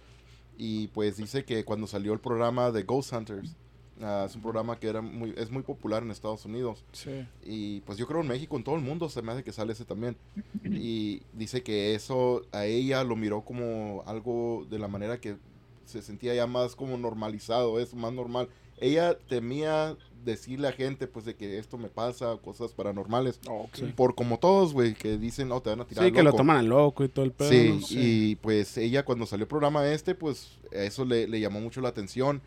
[0.59, 3.57] Y pues dice que cuando salió el programa de Ghost Hunters,
[4.03, 6.85] Ah, es un programa que era muy, es muy popular en Estados Unidos.
[6.93, 7.27] Sí.
[7.45, 9.73] Y pues yo creo en México, en todo el mundo, se me hace que sale
[9.73, 10.17] ese también.
[10.65, 15.37] Y dice que eso a ella lo miró como algo de la manera que
[15.85, 18.49] se sentía ya más como normalizado, es más normal.
[18.79, 23.39] Ella temía decirle a gente pues de que esto me pasa, cosas paranormales.
[23.49, 23.79] Ok.
[23.97, 26.39] Por como todos, güey, que dicen, no, te van a tirar Sí, que lo loco".
[26.39, 27.51] toman al loco y todo el pedo.
[27.51, 27.87] Sí, ¿no?
[28.03, 31.89] y pues ella cuando salió el programa este, pues eso le, le llamó mucho la
[31.91, 32.41] atención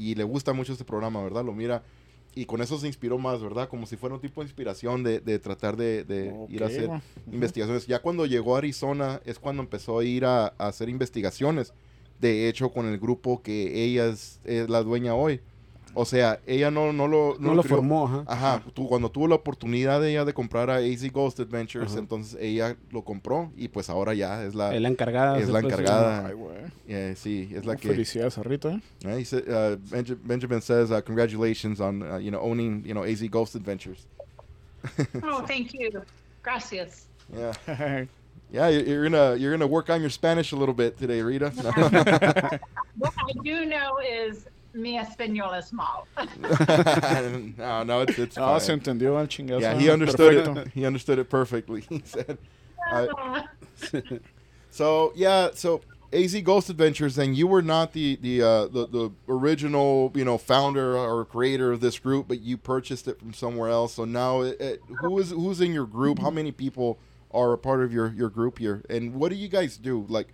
[0.00, 1.44] y le gusta mucho este programa, ¿verdad?
[1.44, 1.82] Lo mira
[2.34, 3.68] y con eso se inspiró más, ¿verdad?
[3.68, 6.88] Como si fuera un tipo de inspiración de, de tratar de, de ir a hacer
[7.30, 7.86] investigaciones.
[7.86, 11.74] Ya cuando llegó a Arizona es cuando empezó a ir a, a hacer investigaciones.
[12.20, 15.40] De hecho, con el grupo que ella es, es la dueña hoy.
[15.94, 17.36] O sea, ella no, no lo...
[17.40, 18.24] No lo creó- formó, ajá.
[18.26, 21.98] Ajá, tú, cuando tuvo la oportunidad de ella de comprar a AZ Ghost Adventures, Ajá.
[22.00, 24.74] entonces ella lo compró y pues ahora ya es la...
[24.74, 25.38] Es la encargada.
[25.38, 26.26] es la encargada.
[26.26, 26.56] Ay, güey.
[26.88, 27.88] eh, sí, es la que...
[27.88, 32.40] Felicidades a Rita, he said, uh, Benja- Benjamin says, uh, congratulations on, uh, you know,
[32.40, 34.06] owning, you know, AZ Ghost Adventures.
[35.22, 35.90] Oh, thank you.
[36.42, 37.06] Gracias.
[37.36, 38.04] Yeah.
[38.52, 41.50] Yeah, you're, you're gonna you're gonna work on your Spanish a little bit today, Rita.
[42.98, 46.04] What I do know is mi español es mal.
[47.58, 48.80] no, no, it's it's Ah, se fine.
[48.80, 49.60] entendió al chingazo.
[49.60, 50.60] Yeah, he understood perfecto.
[50.60, 50.68] it.
[50.68, 51.80] He understood it perfectly.
[51.88, 52.38] He said.
[52.92, 53.44] I-
[54.72, 55.80] So yeah, so
[56.12, 60.38] AZ Ghost Adventures, and you were not the the uh, the the original, you know,
[60.38, 63.94] founder or creator of this group, but you purchased it from somewhere else.
[63.94, 66.20] So now, it, it, who is who's in your group?
[66.20, 67.00] How many people
[67.32, 68.82] are a part of your your group here?
[68.88, 70.06] And what do you guys do?
[70.08, 70.28] Like,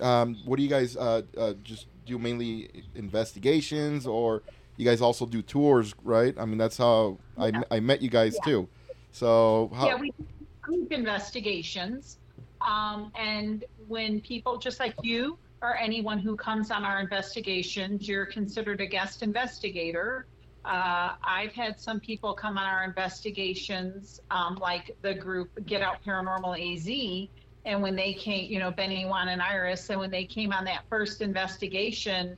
[0.00, 2.18] um, what do you guys uh, uh, just do?
[2.18, 4.42] Mainly investigations, or
[4.76, 6.34] you guys also do tours, right?
[6.38, 8.68] I mean, that's how I, I met you guys too.
[9.12, 10.26] So how, Yeah, we do
[10.60, 12.18] group investigations.
[12.60, 18.26] Um, and when people, just like you or anyone who comes on our investigations, you're
[18.26, 20.26] considered a guest investigator.
[20.64, 25.98] Uh, I've had some people come on our investigations, um, like the group Get Out
[26.04, 27.28] Paranormal AZ.
[27.64, 30.64] And when they came, you know, Benny, Juan, and Iris, and when they came on
[30.64, 32.36] that first investigation,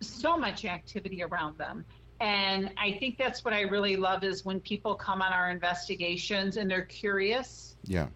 [0.00, 1.84] so much activity around them.
[2.20, 6.56] And I think that's what I really love is when people come on our investigations
[6.56, 7.76] and they're curious.
[7.84, 8.08] yeah.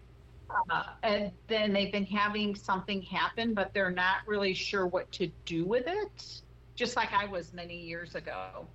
[0.69, 5.31] Uh, and then they've been having something happen, but they're not really sure what to
[5.45, 6.41] do with it,
[6.75, 8.67] just like I was many years ago.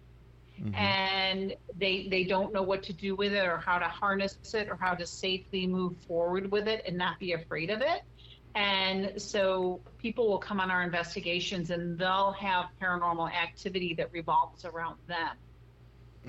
[0.61, 0.75] Mhm.
[0.75, 4.69] And they they don't know what to do with it or how to harness it
[4.69, 8.03] or how to safely move forward with it and not be afraid of it.
[8.55, 14.65] And so people will come on our investigations and they'll have paranormal activity that revolves
[14.65, 15.37] around them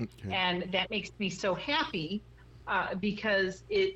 [0.00, 0.30] Okay.
[0.30, 2.24] and that makes me so happy
[2.66, 3.94] uh, because it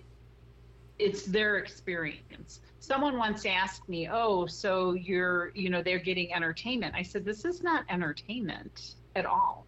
[0.98, 6.94] it's their experience someone once asked me oh so you're you know they're getting entertainment
[6.96, 9.66] i said this is not entertainment at all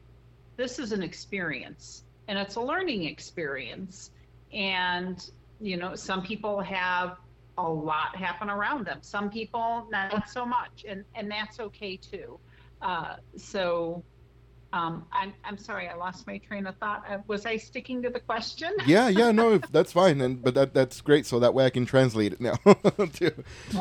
[0.56, 4.10] this is an experience and it's a learning experience
[4.52, 7.16] and you know some people have
[7.58, 12.38] a lot happen around them some people not so much and and that's okay too
[12.82, 14.02] uh, so
[14.72, 17.04] um, I'm, I'm sorry, I lost my train of thought.
[17.08, 18.72] Uh, was I sticking to the question?
[18.88, 21.26] yeah, yeah, no, if- that's fine, and but that that's great.
[21.26, 22.56] So that way I can translate it now.
[23.12, 23.30] too.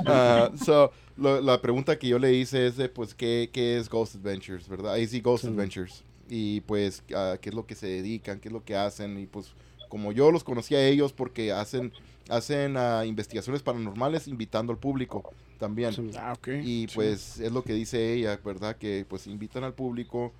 [0.05, 3.87] Uh, so lo- la pregunta que yo le hice es de, pues, ¿qué, qué es
[3.89, 4.93] Ghost Adventures, verdad?
[4.93, 5.47] AZ Ghost Sí.
[5.49, 6.03] Adventures.
[6.35, 8.39] Y pues, ah, ¿qué es lo que se dedican?
[8.39, 9.19] ¿Qué es lo que hacen?
[9.19, 9.53] Y pues,
[9.87, 11.91] como yo los conocí a ellos porque hacen,
[12.27, 15.93] hacen ah, investigaciones paranormales invitando al público también.
[16.17, 16.47] Ah, ok.
[16.63, 16.95] Y Sí.
[16.95, 18.75] pues es lo que dice ella, ¿verdad?
[18.77, 20.31] Que pues invitan al público,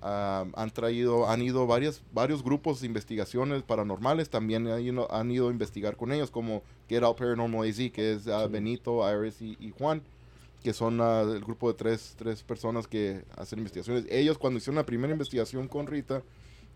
[0.00, 5.30] ah, han traído, han ido varias, varios grupos de investigaciones paranormales, también han ido, han
[5.30, 8.30] ido a investigar con ellos, como Get Out Paranormal AZ, que es Sí.
[8.50, 10.00] Benito, Iris y, y Juan,
[10.62, 14.06] que son el grupo de tres, tres personas que hacen investigaciones.
[14.10, 16.22] Ellos cuando hicieron la primera investigación con Rita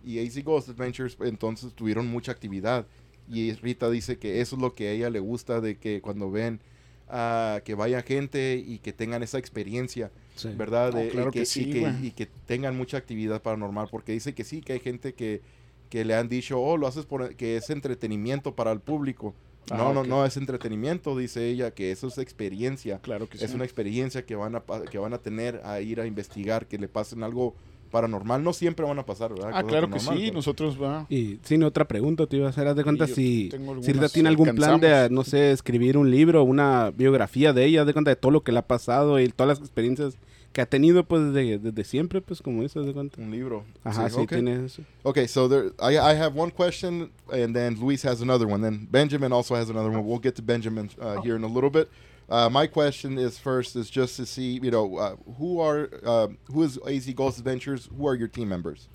[0.04, 2.86] y AZ Ghost Adventures, entonces tuvieron mucha actividad.
[3.28, 6.30] Y Rita dice que eso es lo que a ella le gusta, de que cuando
[6.30, 6.60] ven
[7.08, 10.50] ah, que vaya gente y que tengan esa experiencia, Sí.
[10.54, 10.92] ¿verdad?
[10.94, 14.12] Oh, claro y, que, que sí, y, que, y que tengan mucha actividad paranormal, porque
[14.12, 15.40] dice que sí, que hay gente que,
[15.88, 19.34] que le han dicho, oh, lo haces por, que es entretenimiento para el público.
[19.70, 22.98] Ah, no, no, no es entretenimiento, dice ella, que eso es experiencia.
[23.00, 23.44] Claro que sí.
[23.44, 26.78] Es una experiencia que van, a, que van a tener a ir a investigar, que
[26.78, 27.54] le pasen algo
[27.90, 28.42] paranormal.
[28.42, 29.48] No siempre van a pasar, ¿verdad?
[29.54, 30.08] Ah, Cosas claro que sí.
[30.18, 31.06] pero- Nosotros va.
[31.08, 34.28] Y sin otra pregunta te iba a hacer, haz de cuenta si, algunas, Rita tiene
[34.28, 38.10] algún plan de, no sé, escribir un libro, una biografía de ella, haz de cuenta
[38.10, 40.16] de todo lo que le ha pasado y todas las experiencias
[40.56, 43.20] que ha tenido pues desde, desde siempre, pues como eso, de cuenta.
[43.20, 43.66] Un libro.
[43.84, 44.30] Ajá, sí, ok.
[44.30, 44.82] tiene eso.
[45.04, 48.62] Okay, so there, I, I have one question, and then Luis has another one.
[48.62, 50.06] Then Benjamin also has another one.
[50.06, 51.90] We'll get to Benjamin uh, here in a little bit.
[52.30, 56.28] Uh, my question is first is just to see, you know, uh, who are uh,
[56.50, 57.90] who is AZ Ghost Adventures?
[57.94, 58.88] Who are your team members?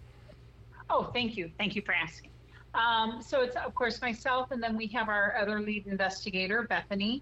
[0.89, 1.52] Oh, thank you.
[1.60, 2.32] Thank you for asking.
[2.74, 7.21] Um, so it's of course myself, and then we have our other lead investigator, Bethany,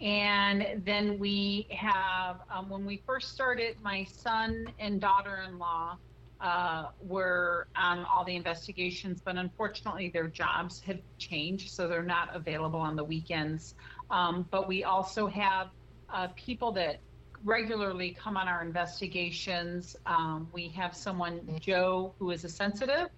[0.00, 5.98] and then we have um, when we first started, my son and daughter-in-law
[6.40, 12.34] uh, were on all the investigations, but unfortunately their jobs have changed, so they're not
[12.34, 13.74] available on the weekends.
[14.10, 15.68] Um, but we also have
[16.12, 16.98] uh, people that
[17.44, 19.96] regularly come on our investigations.
[20.06, 23.08] Um, we have someone, Joe, who is a sensitive,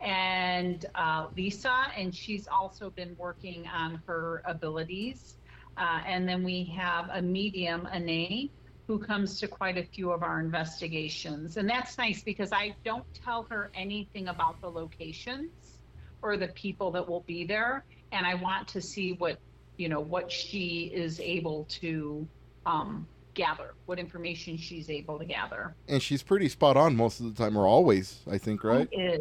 [0.00, 5.36] and uh, Lisa, and she's also been working on her abilities.
[5.78, 8.50] Uh, and then we have a medium, Ane,
[8.88, 11.56] who comes to quite a few of our investigations.
[11.56, 15.78] And that's nice because I don't tell her anything about the locations
[16.20, 17.84] or the people that will be there.
[18.10, 19.38] And I want to see what,
[19.76, 22.26] you know, what she is able to
[22.66, 25.76] um, gather, what information she's able to gather.
[25.86, 28.88] And she's pretty spot on most of the time, or always, I think, right?
[28.90, 29.20] She is.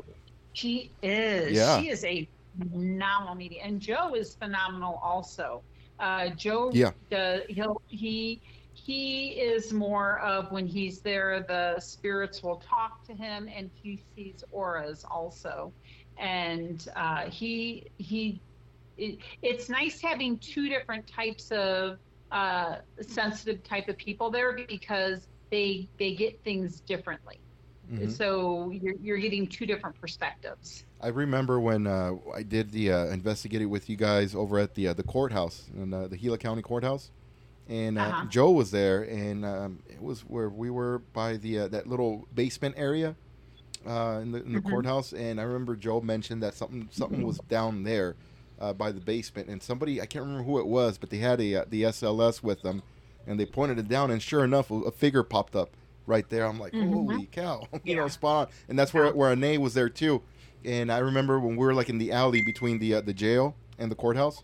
[0.54, 1.56] She is.
[1.56, 1.80] Yeah.
[1.80, 5.62] She is a phenomenal media, and Joe is phenomenal also.
[6.00, 6.92] Uh, Joe, Yeah.
[7.10, 8.42] does, he'll he
[8.74, 14.04] he is more of when he's there, the spirits will talk to him, and he
[14.16, 15.74] sees auras also,
[16.18, 18.42] and uh, he he.
[18.98, 22.00] It, it's nice having two different types of
[22.32, 27.40] uh, sensitive type of people there because they they get things differently.
[27.92, 28.12] Mhm.
[28.12, 30.84] So you're, you're getting two different perspectives.
[31.00, 34.94] I remember when uh, I did the uh, with you guys over at the uh,
[34.94, 37.12] the courthouse in uh, the Gila County courthouse,
[37.70, 38.26] and uh, Uh-huh.
[38.30, 42.28] Joe was there, and um, it was where we were by the uh, that little
[42.34, 43.16] basement area
[43.88, 44.70] uh, in the in the Mhm.
[44.70, 48.16] courthouse, and I remember Joe mentioned that something something was down there
[48.60, 51.40] uh, by the basement, and somebody I can't remember who it was, but they had
[51.40, 52.82] a uh, the SLS with them,
[53.28, 56.46] and they pointed it down, and sure enough, a figure popped up right there.
[56.46, 56.90] I'm like, Mhm.
[56.90, 58.08] holy cow, you know, Yeah.
[58.08, 58.54] spot on.
[58.70, 60.24] And that's where where Ane was there too.
[60.66, 63.58] And I remember when we were like in the alley between the uh, the jail
[63.78, 64.44] and the courthouse,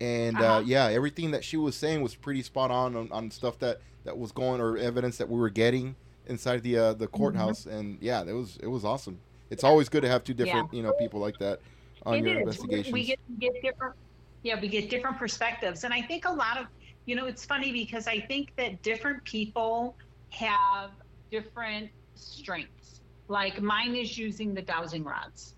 [0.00, 0.62] and uh Uh-huh.
[0.64, 4.18] yeah, everything that she was saying was pretty spot on, on on stuff that that
[4.18, 7.66] was going or evidence that we were getting inside the uh, the courthouse.
[7.66, 9.20] And yeah, it was it was awesome.
[9.50, 11.60] It's always good to have two different you know people like that
[12.06, 12.38] on It your is.
[12.38, 12.92] Investigations.
[12.92, 13.94] We get, we get different,
[14.42, 15.84] yeah, we get different perspectives.
[15.84, 16.66] And I think a lot of,
[17.06, 19.96] you know, it's funny because I think that different people
[20.30, 20.90] have
[21.30, 23.00] different strengths.
[23.28, 25.54] Like mine is using the dowsing rods.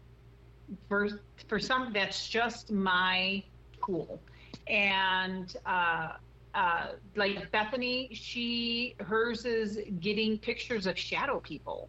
[0.89, 1.09] For,
[1.49, 3.43] for some, that's just my
[3.85, 4.21] tool.
[4.67, 6.13] And, uh,
[6.55, 11.89] uh, like Bethany, she, hers is getting pictures of shadow people.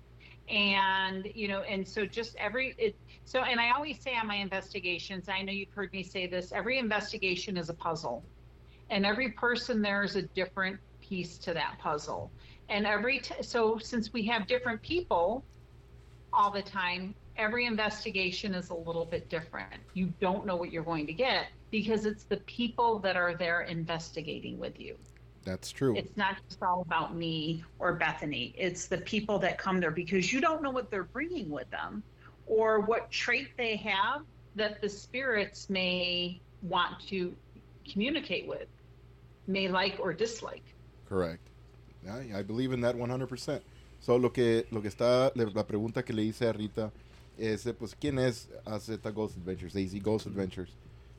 [0.49, 4.35] And, you know, and so just every, it, so, and I always say on my
[4.35, 8.23] investigations, I know you've heard me say this every investigation is a puzzle.
[8.89, 12.31] And every person there is a different piece to that puzzle.
[12.71, 15.43] And every, t- so since we have different people
[16.31, 19.73] all the time, every investigation is a little bit different.
[19.93, 23.61] You don't know what you're going to get because it's the people that are there
[23.61, 24.95] investigating with you.
[25.43, 25.95] That's true.
[25.97, 28.53] It's not just all about me or Bethany.
[28.57, 32.01] It's the people that come there because you don't know what they're bringing with them
[32.47, 34.21] or what trait they have
[34.55, 37.35] that the spirits may want to
[37.91, 38.67] communicate with,
[39.47, 40.63] may like or dislike.
[41.09, 41.50] Correct.
[42.05, 43.61] I, I believe in that 100%.
[43.99, 46.91] So lo que lo que está la pregunta que le hice a Rita
[47.37, 50.71] es pues quién es AZ Ghost Adventures, AZ Ghost Adventures.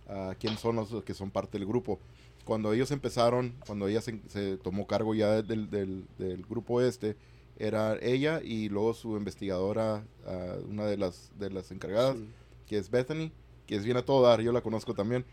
[0.08, 1.98] Ah, quién son los que son parte del grupo.
[2.44, 7.16] Cuando ellos empezaron, cuando ella se, se tomó cargo ya del, del, del grupo este,
[7.56, 12.26] era ella y luego su investigadora, ah, una de las de las encargadas, Sí.
[12.66, 13.30] que es Bethany,
[13.66, 15.24] que es bien a todo dar, yo la conozco también.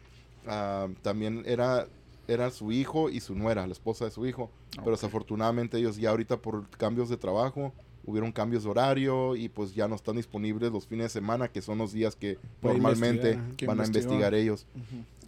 [0.46, 1.88] Ah, también era,
[2.32, 4.50] era su hijo y su nuera, la esposa de su hijo.
[4.78, 7.74] Pero desafortunadamente ellos ya ahorita por cambios de trabajo,
[8.06, 11.62] hubieron cambios de horario y pues ya no están disponibles los fines de semana, que
[11.62, 12.38] son los días que
[12.76, 13.34] normalmente
[13.68, 14.34] van a investigar.
[14.34, 14.66] ellos.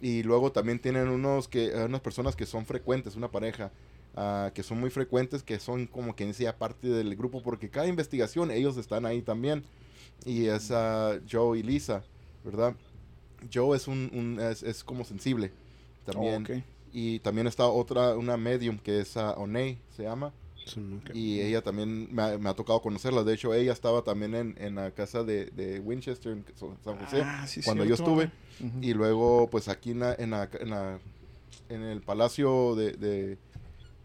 [0.00, 3.70] Y luego también tienen unos que, eh, unas personas que son frecuentes, una pareja,
[4.16, 7.86] ah, que son muy frecuentes, que son como quien decía parte del grupo, porque cada
[7.86, 9.62] investigación ellos están ahí también.
[10.24, 12.02] Y es ah, Joe y Lisa,
[12.44, 12.74] ¿verdad?
[13.52, 15.52] Joe es un, un- es, es como sensible
[16.04, 16.46] también.
[16.48, 16.62] Oh, ok.
[16.92, 20.32] Y también está otra, una medium que es uh, Oney, se llama.
[20.66, 20.80] Sí.
[21.14, 23.24] Y ella también me ha, me ha tocado conocerla.
[23.24, 26.44] De hecho, ella estaba también en, en la casa de, de Winchester, en
[26.84, 28.30] San José, Ah, sí, cuando yo estuve.
[28.80, 30.98] Y luego, pues aquí en, la- en, la- en, la-
[31.68, 33.38] en el Palacio de, de-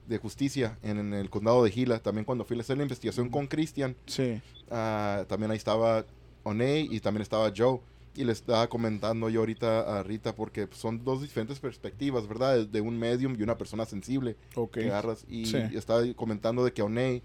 [0.08, 3.46] de Justicia, en, el condado de Gila, también cuando fui a hacer la investigación con
[3.48, 4.42] Christian, Sí.
[4.72, 6.06] ah, también ahí estaba
[6.44, 7.82] Oney y también estaba Joe.
[8.18, 12.66] Y le estaba comentando yo ahorita a Rita porque son dos diferentes perspectivas, ¿verdad?
[12.66, 14.74] De, un medium y una persona sensible Ok.
[14.74, 15.24] que agarras.
[15.30, 15.58] Y Sí.
[15.74, 17.22] estaba comentando de que Oney,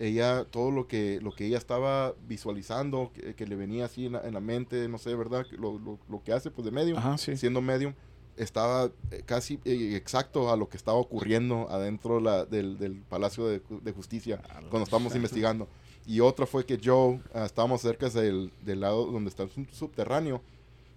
[0.00, 4.12] ella, todo lo que, lo que ella estaba visualizando, que, que le venía así en
[4.14, 5.46] la, en la mente, no sé, ¿verdad?
[5.52, 7.36] Lo, lo, lo que hace pues de medium, Ajá, sí.
[7.36, 7.94] siendo medium,
[8.36, 13.46] estaba eh, casi eh, exacto a lo que estaba ocurriendo adentro la- del, del Palacio
[13.46, 15.68] de, de Justicia cuando estábamos investigando.
[16.06, 20.40] Y otra fue que Joe, ah, estábamos cerca del, lado donde está sub- subterráneo,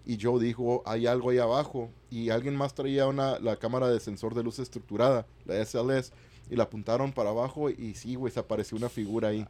[0.05, 3.99] y Joe dijo, hay algo ahí abajo, y alguien más traía una, la cámara de
[3.99, 6.11] sensor de luz estructurada, la SLS,
[6.49, 9.45] y la apuntaron para abajo, y sí, güey, se apareció una figura ahí.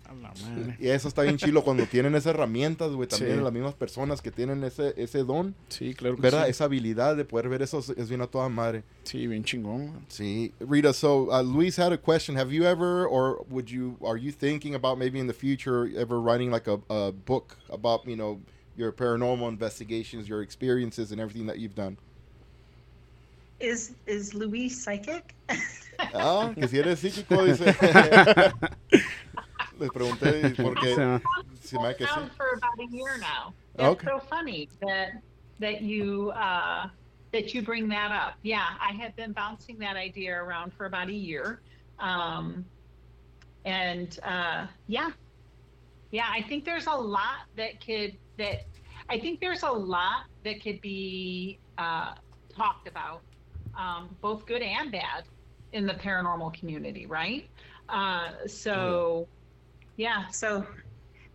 [0.80, 3.44] Y eso está bien chilo cuando tienen esas herramientas, güey, también Sí.
[3.44, 6.46] las mismas personas que tienen ese, ese don, Sí, claro que ¿verdad?
[6.46, 6.52] sí.
[6.52, 8.84] Esa habilidad de poder ver eso es- bien a toda madre.
[9.04, 10.06] Sí, bien chingón.
[10.08, 10.94] See, Rita.
[10.94, 12.38] So, uh, Luis had a question.
[12.38, 16.20] Have you ever, or would you, are you thinking about maybe in the future ever
[16.22, 18.40] writing like a, a book about you know
[18.78, 21.98] your paranormal investigations, your experiences, and everything that you've done?
[23.60, 25.34] Is is Louise psychic?
[26.14, 27.66] Ah, que si eres psíquico, dice.
[29.80, 31.22] Le pregunté porque O sea,
[31.62, 32.30] se me hace que sí.
[32.38, 33.54] for about a year now.
[33.76, 34.08] That's Okay.
[34.08, 35.22] so funny that
[35.60, 36.88] that you uh,
[37.34, 38.36] that you bring that up.
[38.44, 41.60] Yeah, I have been bouncing that idea around for about a year,
[42.00, 42.64] um,
[43.66, 45.10] and uh, yeah,
[46.12, 46.28] yeah.
[46.32, 48.66] I think there's a lot that could that
[49.10, 52.14] I think there's a lot that could be uh,
[52.56, 53.22] talked about,
[53.78, 55.26] um, both good and bad,
[55.74, 57.48] in the paranormal community, right?
[57.90, 59.28] Uh, so,
[59.98, 60.28] yeah.
[60.30, 60.66] So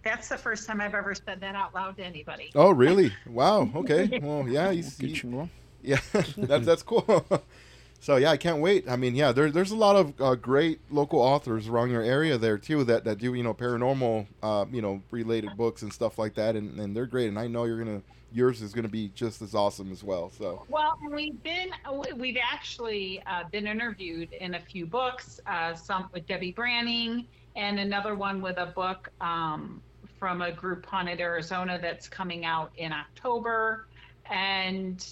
[0.05, 2.51] that's the first time I've ever said that out loud to anybody.
[2.55, 3.13] Oh, really?
[3.27, 3.69] Wow.
[3.75, 4.19] Okay.
[4.23, 4.73] Well, yeah.
[4.73, 5.49] He's, Qué he- chingón.
[5.83, 6.01] Yeah,
[6.37, 7.25] that's that's cool.
[8.01, 8.87] so yeah, I can't wait.
[8.87, 12.37] I mean, yeah, there, there's a lot of uh, great local authors around your area
[12.37, 16.19] there too that, that do you know paranormal, uh, you know, related books and stuff
[16.19, 17.29] like that, and, and they're great.
[17.29, 20.31] And I know you're gonna yours is gonna be just as awesome as well.
[20.31, 21.71] So Well, we've been
[22.17, 25.41] we've actually uh, been interviewed in a few books.
[25.47, 29.83] Uh, some with Debbie Branning, and another one with a book um,
[30.19, 33.87] from a group Haunted Arizona that's coming out in October.
[34.31, 35.05] And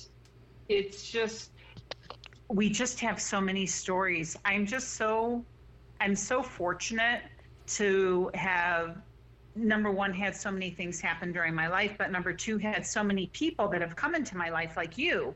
[0.69, 1.51] it's just
[2.49, 4.37] we just have so many stories.
[4.45, 5.45] I'm just so
[6.01, 7.23] I'm so fortunate
[7.69, 8.97] to have
[9.59, 13.03] number one had so many things happen during my life but number two had so
[13.03, 15.35] many people that have come into my life like you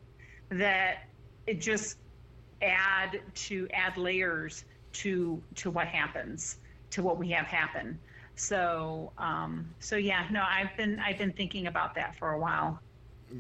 [0.51, 1.09] that
[1.47, 1.99] it just
[2.63, 6.59] add to add layers to to what happens
[6.91, 7.99] to what we have happen
[8.37, 12.81] so um so yeah no i've been i've been thinking about that for a while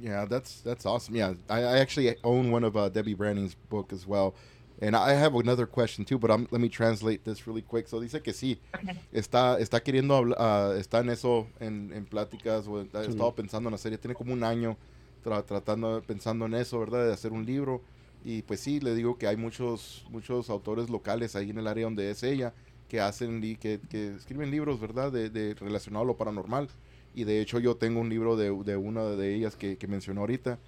[0.00, 1.14] yeah, that's that's awesome.
[1.14, 4.34] Yeah, I, I actually own one of uh, Debbie Branning's book as well.
[4.82, 7.86] And I have another question too, but I'm, let me translate this really quick.
[7.86, 8.98] So dice que sí, Okay.
[9.12, 13.68] está, está queriendo hablar, ah, está en eso, en, en pláticas, o ha estado pensando
[13.68, 14.76] en la serie, tiene como un año
[15.24, 17.06] tra- tratando, pensando en eso, ¿verdad?
[17.06, 17.80] De hacer un libro.
[18.24, 21.84] Y pues sí, le digo que hay muchos, muchos autores locales ahí en el área
[21.84, 22.52] donde es ella,
[22.88, 25.12] que hacen, li- que, que escriben libros, ¿verdad?
[25.12, 26.68] De, de relacionado a lo paranormal.
[27.14, 30.22] Y de hecho yo tengo un libro de, de una de ellas que, que mencionó
[30.22, 30.58] ahorita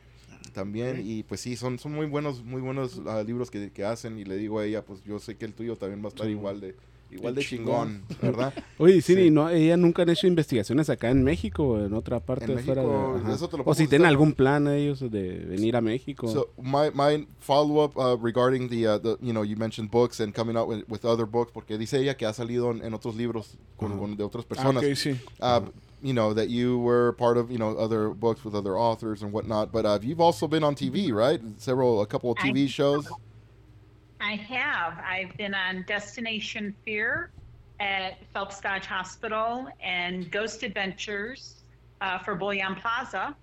[0.53, 1.03] también.
[1.05, 4.19] Y pues sí, son, son muy buenos, muy buenos ah, libros que, que hacen.
[4.19, 6.27] Y le digo a ella, pues yo sé que el tuyo también va a estar
[6.27, 6.33] Sí.
[6.33, 6.75] igual de,
[7.11, 8.53] igual de chingón, ¿verdad?
[8.79, 9.21] Oye, sí, Sí.
[9.23, 12.59] y no, ella nunca han hecho investigaciones acá en México o en otra parte En
[12.61, 16.27] fuera de- eso te lo O si tienen algún plan ellos de venir a México.
[16.29, 20.21] So my my follow up uh, regarding the, uh, the you know you mentioned books
[20.21, 22.95] and coming out with, with other books porque dice ella que ha salido en, en
[22.95, 24.83] otros libros con, de otras Ah, personas.
[24.85, 25.11] ok, sí.
[25.41, 25.61] uh,
[26.05, 29.33] you know that you were part of you know other books with other authors and
[29.33, 29.73] whatnot.
[29.73, 31.41] But uh, you've also been on TV, right?
[31.57, 33.09] Several a couple of I- TV shows.
[34.21, 34.99] I have.
[35.05, 37.31] I've been on Destination Fear
[37.81, 41.63] at Phelps Dodge Hospital and Ghost Adventures
[42.01, 43.37] uh, for Bullion Plaza,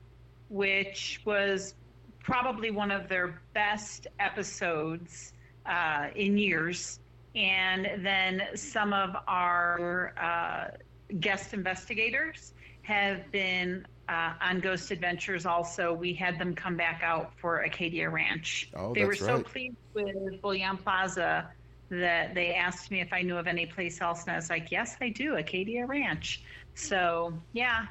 [0.49, 1.75] which was
[2.19, 5.33] probably one of their best episodes
[5.65, 6.99] uh, in years.
[7.35, 10.77] And then some of our uh,
[11.19, 12.53] guest investigators
[12.83, 15.93] have been uh, on Ghost Adventures also.
[15.93, 18.69] We had them come back out for Acadia Ranch.
[18.75, 19.45] Oh, they were so right.
[19.45, 21.49] pleased with Bullion Plaza
[21.89, 24.71] that they asked me if I knew of any place else, and I was like,
[24.71, 26.41] "Yes, I do, Acadia Ranch."
[26.73, 27.85] So yeah,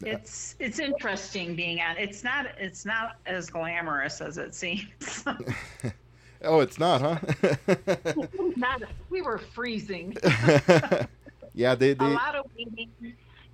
[0.00, 0.14] Yeah.
[0.14, 1.96] it's it's interesting being on.
[1.98, 5.24] It's not it's not as glamorous as it seems.
[6.42, 7.54] oh, it's not, huh?
[8.56, 10.16] not we were freezing.
[11.56, 12.90] Yeah, they they A lot of waiting.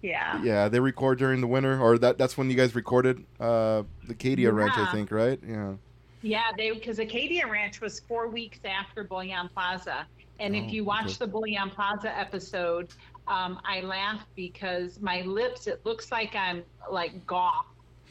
[0.03, 0.43] Yeah.
[0.43, 4.13] yeah they record during the winter, or that that's when you guys recorded uh, the
[4.13, 5.39] Acadia Ranch, I think, right?
[5.47, 5.75] Yeah.
[6.21, 10.07] Yeah, they because Acadia Ranch was four weeks after Bullion Plaza,
[10.41, 11.17] and Oh, if you watch okay.
[11.21, 12.89] the Bullion Plaza episode,
[13.29, 15.67] um, I laugh because my lips.
[15.69, 17.67] It looks like I'm like goth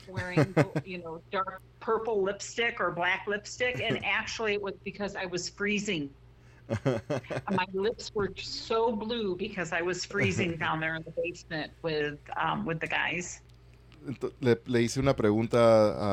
[0.08, 5.26] wearing, you know, dark purple lipstick or black lipstick, and actually it was because I
[5.26, 6.10] was freezing.
[7.50, 12.18] My lips were so blue because I was freezing down there in the basement with
[12.38, 13.42] um, with the guys.
[14.40, 15.60] Le, le hice una pregunta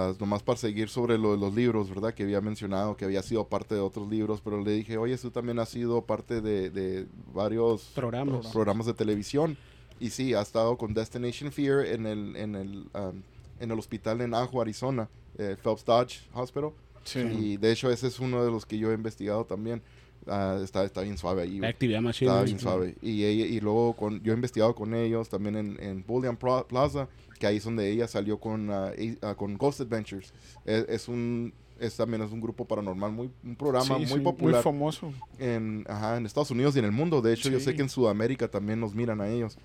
[0.09, 2.13] ah, nomás para seguir sobre lo de los libros, ¿verdad?
[2.13, 5.31] Que había mencionado que había sido parte de otros libros, pero le dije, oye, tú
[5.31, 8.49] también has sido parte de, de varios Programas.
[8.49, 9.57] programas de televisión.
[10.01, 13.23] Y sí, ha estado con Destination Fear en el, en el, um,
[13.59, 16.73] en el hospital en Ajo, Arizona, eh, Phelps Dodge Hospital.
[17.05, 17.21] Sí.
[17.21, 19.81] Y de hecho ese es uno de los que yo he investigado también.
[20.29, 21.59] Ah, está, está bien suave ahí.
[21.59, 21.70] güey.
[21.70, 22.01] Actividad
[22.41, 22.45] güey.
[22.47, 22.95] bien suave.
[23.03, 26.66] Y, ella- y luego con, yo he investigado con ellos también en, en Bullion Pla-
[26.66, 27.09] Plaza,
[27.39, 30.33] que ahí es donde ella salió con, e- ah, con Ghost Adventures.
[30.64, 34.18] Es, es un es también es un grupo paranormal muy un programa Sí, muy sí,
[34.18, 35.12] popular famoso.
[35.39, 37.22] en, ajá, en Estados Unidos y en el mundo.
[37.22, 39.57] De hecho, yo sé que en Sudamérica también nos miran a ellos.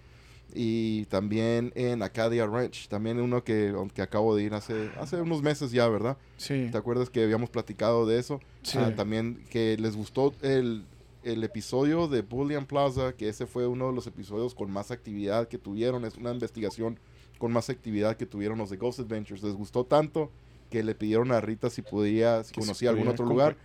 [0.53, 5.41] Y también en Acadia Ranch, también uno que, que acabo de ir hace, hace unos
[5.41, 6.18] meses ya, ¿verdad?
[6.38, 6.70] Sí.
[6.72, 8.39] ¿Te acuerdas que habíamos platicado de eso?
[8.64, 8.78] Sí.
[8.80, 10.86] Ah, también que les gustó el,
[11.24, 15.47] el episodio de Bullion Plaza, que ese fue uno de los episodios con más actividad
[15.47, 16.05] que tuvieron.
[16.05, 16.99] Es una investigación
[17.38, 19.43] con más actividad que tuvieron los de Ghost Adventures.
[19.43, 20.32] Les gustó tanto
[20.70, 23.55] que le pidieron a Rita si podía, si conocía algún otro lugar.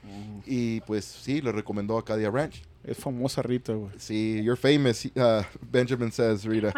[0.45, 2.63] Y pues sí, le recomendó Acadia Ranch.
[2.85, 3.93] Es famosa Rita, güey.
[3.99, 6.73] Sí, you're famous, uh, Benjamin says, Rita.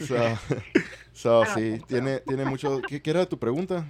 [0.06, 0.16] so,
[1.12, 2.80] so, sí, tiene, tiene mucho...
[2.88, 3.86] ¿Qué, qué era tu pregunta?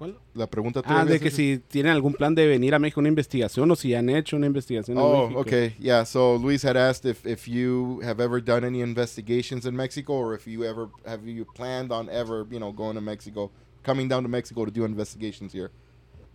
[0.00, 0.16] ¿Cuál?
[0.32, 1.36] La pregunta Ah, de habías que hecho.
[1.36, 4.34] si tienen algún plan de venir a México a una investigación o si han hecho
[4.34, 5.40] una investigación en Oh, México.
[5.40, 5.76] okay.
[5.78, 10.14] Yeah, so Luis had asked if, if you have ever done any investigations in Mexico
[10.14, 13.50] or if you ever have you planned on ever, you know, going to Mexico,
[13.82, 15.70] coming down to Mexico to do investigations here.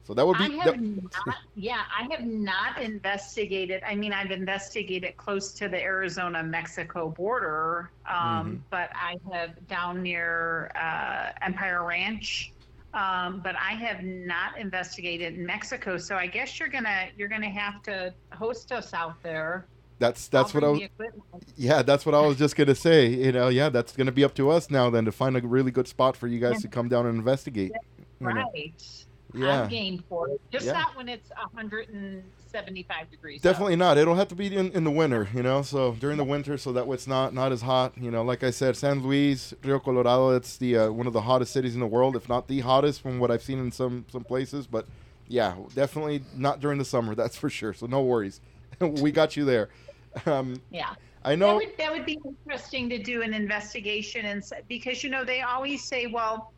[0.03, 3.81] So that would be I that- have not, yeah, I have not investigated.
[3.83, 10.03] I mean, I've investigated close to the Arizona Mexico border, um, but I have down
[10.03, 12.51] near uh, Empire Ranch.
[12.95, 17.49] Um, but I have not investigated in Mexico, so I guess you're gonna you're gonna
[17.49, 19.65] have to host us out there.
[19.99, 20.81] that's that's what I was,
[21.57, 23.07] yeah, that's what I was just gonna say.
[23.07, 25.71] You know, yeah, that's gonna be up to us now then to find a really
[25.71, 27.73] good spot for you guys to come down and investigate.
[28.21, 28.51] you know.
[29.35, 29.43] Right.
[29.47, 29.61] Yeah.
[29.63, 30.41] I'm game for it.
[30.51, 30.73] Just Yeah.
[30.73, 33.39] not when it's 175 degrees.
[33.39, 33.43] out.
[33.43, 33.97] Definitely not.
[33.97, 35.61] It'll have to be in, in the winter, you know.
[35.61, 37.93] So during the winter, so that way it's not not as hot.
[37.97, 40.29] You know, like I said, San Luis, Rio Colorado.
[40.29, 43.01] It's the uh, one of the hottest cities in the world, if not the hottest,
[43.01, 44.67] from what I've seen in some some places.
[44.67, 44.85] But
[45.27, 47.15] yeah, definitely not during the summer.
[47.21, 47.73] That's for sure.
[47.73, 48.41] So no worries,
[48.79, 49.69] we got you there.
[50.25, 50.93] Um, Yeah.
[51.23, 51.55] I That know.
[51.55, 55.83] would, that would be interesting to do an investigation and because you know they always
[55.83, 56.53] say, well,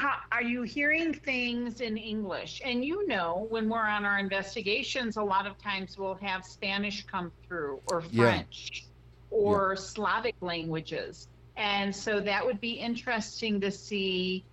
[0.00, 2.62] how, are you hearing things in English?
[2.64, 7.04] And you know, when we're on our investigations, a lot of times we'll have Spanish
[7.04, 8.24] come through or Yeah.
[8.24, 8.86] French
[9.28, 11.28] or Slavic languages.
[11.56, 14.46] And so that would be interesting to see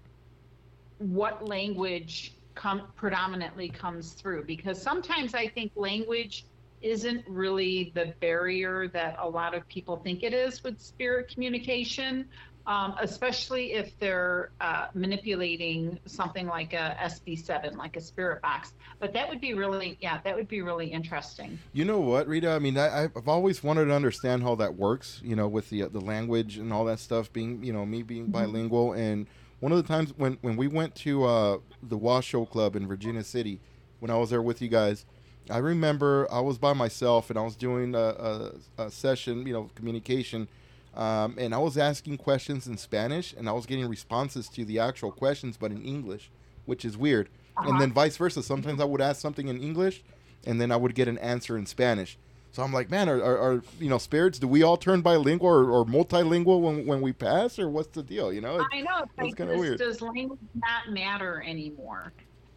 [0.98, 6.46] what language come predominantly comes through because sometimes I think language
[6.82, 12.30] isn't really the barrier that a lot of people think it is with spirit communication,
[12.68, 18.74] um, especially if they're uh, manipulating something like a SB7, like a spirit box.
[19.00, 21.58] But that would be really, yeah, that would be really interesting.
[21.72, 22.52] You know what, Rita?
[22.52, 25.22] I mean, I, I've always wanted to understand how that works.
[25.24, 27.32] You know, with the the language and all that stuff.
[27.32, 29.28] Being, you know, me being bilingual, and
[29.62, 33.24] one of the times when when we went to uh, the Washoe Club in Virginia
[33.24, 33.62] City,
[34.00, 35.06] when I was there with you guys,
[35.50, 39.54] I remember I was by myself and I was doing a, a, a session, you
[39.54, 40.50] know, communication.
[40.98, 44.80] Um, and I was asking questions in Spanish, and I was getting responses to the
[44.80, 46.32] actual questions, but in English,
[46.66, 47.30] which is weird.
[47.56, 48.44] And then vice versa.
[48.44, 50.04] Sometimes I would ask something in English,
[50.46, 52.18] and then I would get an answer in Spanish.
[52.52, 54.40] So I'm like, man, are, are, are you know spirits?
[54.40, 58.04] Do we all turn bilingual or, or multilingual when, when we pass, or what's the
[58.04, 58.34] deal?
[58.34, 59.04] You know, I know.
[59.04, 59.78] It's like, kinda weird.
[59.78, 62.14] does language not matter anymore?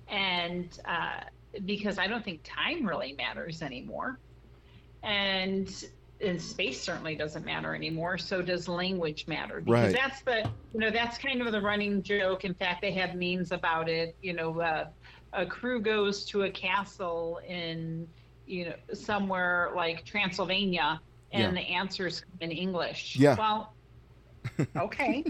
[0.09, 1.21] And uh,
[1.67, 4.19] because I don't think time really matters anymore.
[5.03, 5.85] And,
[6.21, 8.19] and space certainly doesn't matter anymore.
[8.19, 9.61] So does language matter?
[9.61, 9.95] Because Right.
[9.95, 12.45] that's the, you know, that's kind of the running joke.
[12.45, 14.17] In fact, they have memes about it.
[14.21, 14.87] You know, uh,
[15.33, 18.09] a crew goes to a castle in,
[18.47, 21.01] you know, somewhere like Transylvania
[21.33, 23.17] and the answers come in English.
[23.17, 23.37] Yeah.
[23.37, 23.75] Well,
[24.77, 25.25] okay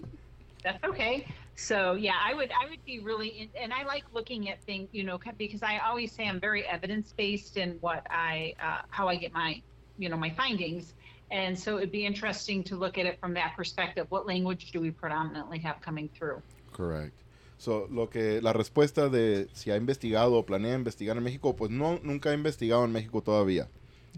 [0.62, 1.26] that's okay
[1.56, 4.88] so yeah i would i would be really in, and i like looking at things
[4.92, 9.08] you know because i always say i'm very evidence based in what i uh, how
[9.08, 9.60] i get my
[10.00, 10.94] you know my findings
[11.30, 14.80] and so it'd be interesting to look at it from that perspective what language do
[14.80, 16.40] we predominantly have coming through
[16.72, 17.12] Correct.
[17.58, 21.70] So, lo que la respuesta de si ha investigado o planea investigar en México, pues
[21.70, 23.68] no, nunca he investigado en México todavía.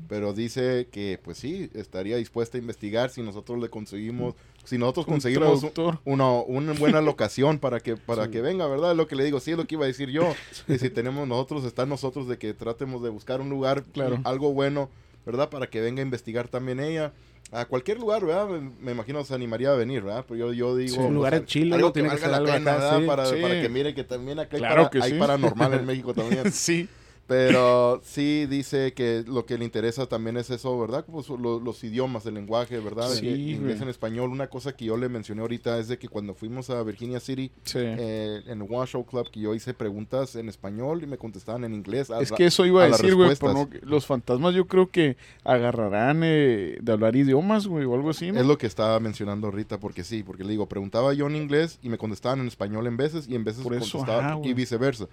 [0.09, 5.07] Pero dice que, pues sí, estaría dispuesta a investigar si nosotros le conseguimos, si nosotros
[5.07, 5.67] Un conseguimos
[6.05, 8.31] una, una buena locación para que para Sí.
[8.31, 8.95] que venga, ¿verdad?
[8.95, 10.35] Lo que le digo, sí es lo que iba a decir yo.
[10.69, 14.21] Y si tenemos nosotros, está nosotros de que tratemos de buscar un lugar, Claro.
[14.25, 14.89] algo bueno,
[15.27, 15.49] ¿verdad?
[15.49, 17.13] Para que venga a investigar también ella.
[17.51, 18.49] A cualquier lugar, ¿verdad?
[18.49, 20.25] Me, me imagino se animaría a venir, ¿verdad?
[20.27, 20.95] Pero yo, yo digo...
[20.97, 22.99] Sí, un lugar pues, en Chile, algo que valga ser la algo pena, acá, ¿verdad?
[23.01, 23.07] sí.
[23.07, 23.37] Para, Sí.
[23.43, 26.51] para que mire que también acá hay, Claro para- que hay paranormal en México también.
[26.53, 26.89] sí.
[27.33, 31.05] Pero sí dice que lo que le interesa también es eso, ¿verdad?
[31.11, 33.09] Pues lo- los idiomas, el lenguaje, ¿verdad?
[33.11, 34.31] Sí, Que inglés en español.
[34.31, 37.51] Una cosa que yo le mencioné ahorita es de que cuando fuimos a Virginia City,
[37.65, 37.79] Sí.
[37.81, 41.65] eh, en el One Show Club, que yo hice preguntas en español y me contestaban
[41.65, 42.11] en inglés.
[42.11, 43.31] a Es que eso iba a, decir, güey.
[43.43, 48.31] no- Los fantasmas yo creo que agarrarán eh, de hablar idiomas, güey, o algo así,
[48.33, 48.41] ¿no?
[48.41, 51.79] Es lo que estaba mencionando ahorita, porque sí, porque le digo, preguntaba yo en inglés
[51.83, 54.51] y me contestaban en español en veces y en veces Por eso, contestaba ajá, güey.
[54.51, 55.07] y viceversa.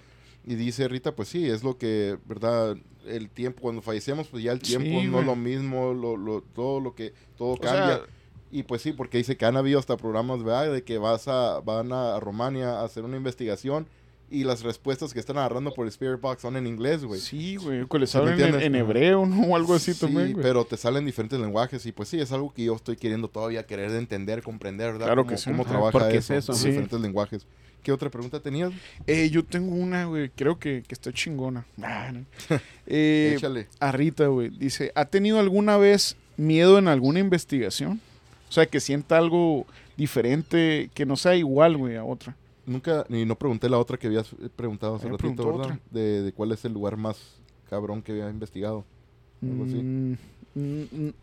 [0.46, 2.78] Y dice Rita, pues sí, es lo que, ¿verdad?
[3.06, 6.42] El tiempo, cuando fallecemos, pues ya el Sí, tiempo no es lo mismo, lo, lo-
[6.42, 7.98] todo lo que, todo O cambia.
[7.98, 8.06] sea,
[8.52, 10.72] y pues sí, porque dice que han habido hasta programas, ¿verdad?
[10.74, 13.88] De que vas a, van a Romania a hacer una investigación
[14.32, 17.20] y las respuestas que están agarrando por el Spirit Box son en inglés, güey.
[17.20, 19.42] sí, güey, que les ¿Sí me hablan en, hebreo, ¿no?
[19.48, 20.44] O algo así Sí, también, güey.
[20.44, 23.66] pero te salen diferentes lenguajes y pues sí, es algo que yo estoy queriendo todavía
[23.66, 25.08] querer entender, comprender, ¿verdad?
[25.08, 25.50] Claro cómo, que sí.
[25.50, 26.52] cómo trabaja ¿por qué es eso, eso?
[26.54, 26.70] los Sí.
[26.70, 27.46] diferentes lenguajes.
[27.84, 28.72] ¿Qué otra pregunta tenías?
[29.08, 31.66] Eh, yo tengo una, güey, creo que, que está chingona.
[31.82, 32.26] Ah, no.
[32.92, 33.68] Eh, Échale.
[33.80, 38.02] a Rita, güey, dice, ¿ha tenido alguna vez miedo en alguna investigación?
[38.50, 42.36] O sea, que sienta algo diferente, que no sea igual, güey, a otra.
[42.66, 45.62] Nunca, ni no pregunté la otra que habías preguntado hace ratito, ¿verdad?
[45.62, 45.80] otra.
[45.92, 47.18] De, de cuál es el lugar más
[47.70, 48.86] cabrón que había investigado.
[49.42, 49.76] Algo así.
[49.76, 50.18] Mm,
[50.56, 51.14] mm, mm.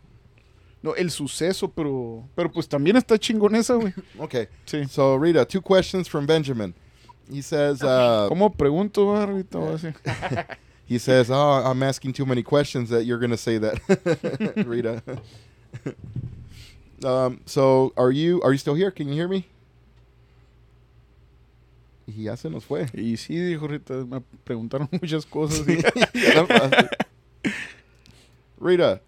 [0.83, 3.93] No, el suceso, pero, pero pues también está chingonesa, güey.
[4.19, 4.85] Okay, Sí.
[4.89, 6.73] so Rita, two questions from Benjamin.
[7.29, 9.57] He says, uh, ¿Cómo pregunto, ah, Rita?
[9.59, 9.93] O así.
[10.85, 13.79] he says, oh, I'm asking too many questions that you're going to say that,
[14.65, 15.01] Rita.
[17.03, 18.91] um, so are you, are you still here?
[18.91, 19.45] Can you hear me?
[22.07, 22.87] Y ya se nos fue.
[22.93, 25.65] Y sí, dijo Rita, me preguntaron muchas cosas.
[28.59, 29.01] Rita,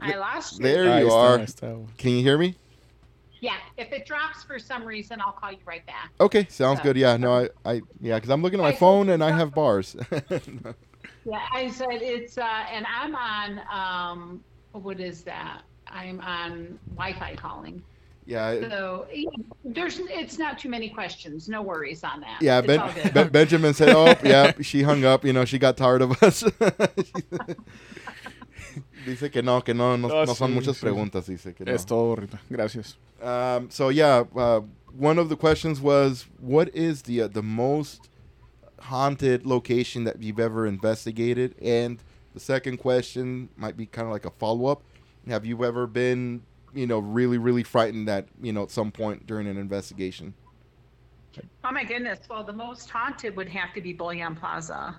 [0.00, 0.62] I lost you.
[0.64, 1.38] there Ahí you está, are.
[1.38, 1.86] ahí está, güey.
[1.98, 2.54] Can you hear me?
[3.40, 6.10] Yeah, if it drops for some reason, I'll call you right back.
[6.20, 6.96] Okay, sounds Uh, good.
[6.96, 9.54] Yeah, no, I, I yeah, because I'm looking at my I- phone and I have
[9.54, 9.94] bars.
[11.28, 15.62] Yeah, I said it's, uh, and I'm on, um, what is that?
[15.88, 17.82] I'm on Wi-Fi calling.
[18.26, 19.30] yeah, So yeah,
[19.64, 21.48] there's, it's not too many questions.
[21.48, 22.38] No worries on that.
[22.40, 22.60] yeah.
[22.60, 22.80] Ben,
[23.12, 25.24] ben- Benjamin said, "Oh, yeah." She hung up.
[25.24, 26.44] You know, she got tired of us.
[29.06, 30.80] dice que no, que no, no, Ah, no son sí, muchas sí.
[30.82, 31.26] preguntas.
[31.26, 31.72] Dice que no.
[31.72, 32.38] Es todo, Rita.
[32.50, 32.96] Gracias.
[33.22, 34.60] Um, so yeah, uh,
[34.96, 38.08] one of the questions was, what is the uh, the most
[38.80, 41.54] haunted location that you've ever investigated?
[41.62, 41.98] And
[42.34, 44.82] the second question might be kind of like a follow up.
[45.28, 46.42] Have you ever been,
[46.74, 50.34] you know, really really frightened at you know at some point during an investigation?
[51.64, 52.20] Oh my goodness.
[52.30, 54.98] Well, the most haunted would have to be Bullion Plaza.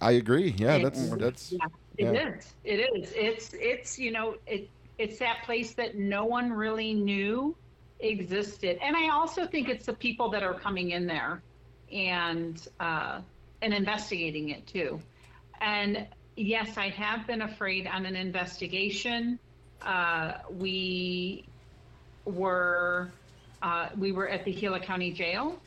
[0.00, 0.54] I agree.
[0.56, 1.66] Yeah, that's that's Yeah,
[1.98, 2.12] it Yeah.
[2.12, 2.54] is.
[2.64, 3.12] It is.
[3.16, 7.56] It's it's you know it it's that place that no one really knew
[8.00, 11.44] existed, and I also think it's the people that are coming in there
[11.92, 13.22] and uh,
[13.62, 15.02] and investigating it too.
[15.60, 19.38] And yes, I have been afraid on an investigation.
[19.82, 21.48] Uh, we
[22.26, 23.14] were
[23.62, 25.62] uh, we were at the Gila County Jail,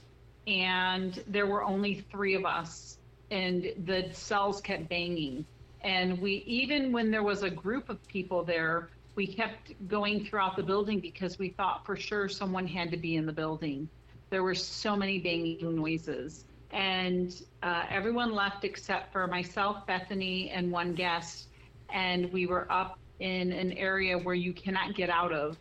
[0.48, 2.98] and there were only three of us,
[3.32, 5.46] and the cells kept banging.
[5.84, 10.56] And we even when there was a group of people there, we kept going throughout
[10.56, 13.90] the building because we thought for sure someone had to be in the building.
[14.30, 20.72] There were so many banging noises, and uh, everyone left except for myself, Bethany, and
[20.72, 21.48] one guest,
[21.90, 25.58] and we were up in an area where you cannot get out of.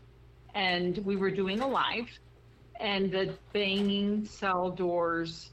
[0.55, 2.09] And we were doing a live.
[2.81, 5.51] And the banging cell doors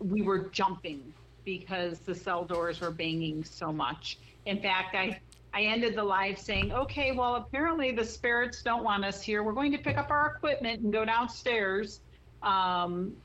[0.00, 1.12] we were jumping
[1.58, 4.18] because the cell doors were banging so much.
[4.46, 5.20] In fact i
[5.52, 9.42] i ended the live saying okay well apparently the spirits don't want us here.
[9.42, 12.00] We're going to pick up our equipment and go downstairs.
[12.42, 13.16] Um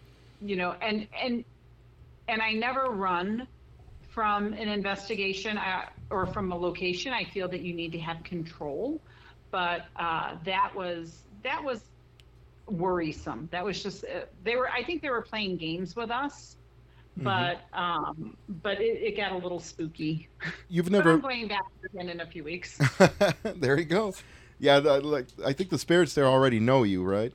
[0.41, 1.45] you know and and
[2.27, 3.47] and i never run
[4.15, 7.11] from an investigation uh, or from a location.
[7.11, 9.01] I feel that you need to have control.
[9.51, 11.83] But uh, that was that was
[12.67, 13.49] worrisome.
[13.51, 14.69] That was just uh, they were.
[14.69, 16.55] I think they were playing games with us,
[17.17, 20.29] but um, but it, it got a little spooky.
[20.69, 21.17] you've But I'm never.
[21.17, 22.77] going back again in a few weeks.
[23.43, 24.13] there you go.
[24.59, 27.33] Yeah, the, like I think the spirits there already know you, right?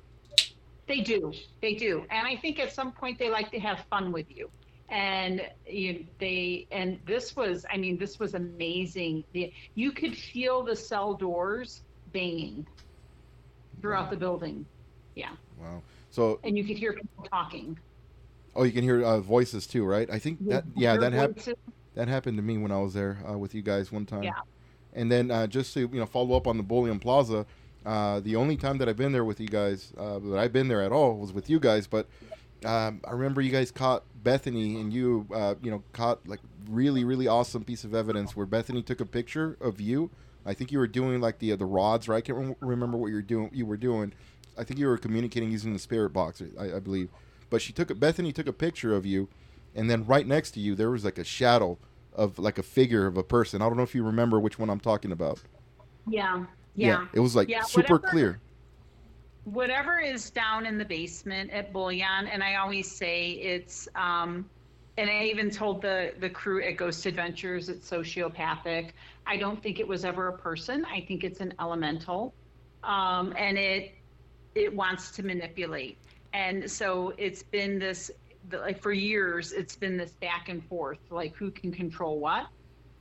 [0.86, 1.32] They do.
[1.62, 2.04] They do.
[2.10, 4.50] And I think at some point they like to have fun with you.
[4.88, 9.24] and you, they and this was I mean this was amazing.
[9.32, 12.66] The, you could feel the cell doors banging
[13.80, 14.66] throughout the building.
[15.14, 15.82] Yeah, Wow.
[16.10, 17.78] So, and you could hear people talking.
[18.60, 20.08] Oh, you can hear uh, voices too, right?
[20.10, 21.56] I think that yeah, that happened.
[21.94, 24.22] That happened to me when I was there uh, with you guys one time.
[24.22, 24.38] Yeah.
[24.92, 27.46] And then uh, just to you know follow up on the Bullion Plaza,
[27.86, 30.68] uh, the only time that I've been there with you guys, uh, that I've been
[30.68, 31.86] there at all, was with you guys.
[31.86, 32.06] But
[32.64, 37.04] um, I remember you guys caught Bethany, and you uh, you know caught like really
[37.04, 40.10] really awesome piece of evidence where Bethany took a picture of you.
[40.44, 42.18] I think you were doing like the uh, the rods, right?
[42.18, 43.50] I can't rem- remember what you were doing.
[43.52, 44.12] You were doing.
[44.58, 47.08] I think you were communicating using the spirit box, I, I believe.
[47.50, 49.28] But she took a, Bethany took a picture of you,
[49.74, 51.76] and then right next to you there was like a shadow
[52.14, 53.60] of like a figure of a person.
[53.60, 55.40] I don't know if you remember which one I'm talking about.
[56.06, 56.44] Yeah,
[56.74, 57.06] yeah.
[57.12, 58.40] it was like Yeah, super whatever- clear.
[59.44, 64.48] whatever is down in the basement at Bullion, and I always say it's, um,
[64.98, 68.90] and I even told the the crew at Ghost Adventures it's sociopathic.
[69.26, 70.84] I don't think it was ever a person.
[70.84, 72.34] I think it's an elemental,
[72.84, 73.92] um, and it
[74.54, 75.96] it wants to manipulate.
[76.32, 78.10] And so it's been this
[78.52, 79.52] like for years.
[79.52, 82.46] It's been this back and forth, like who can control what,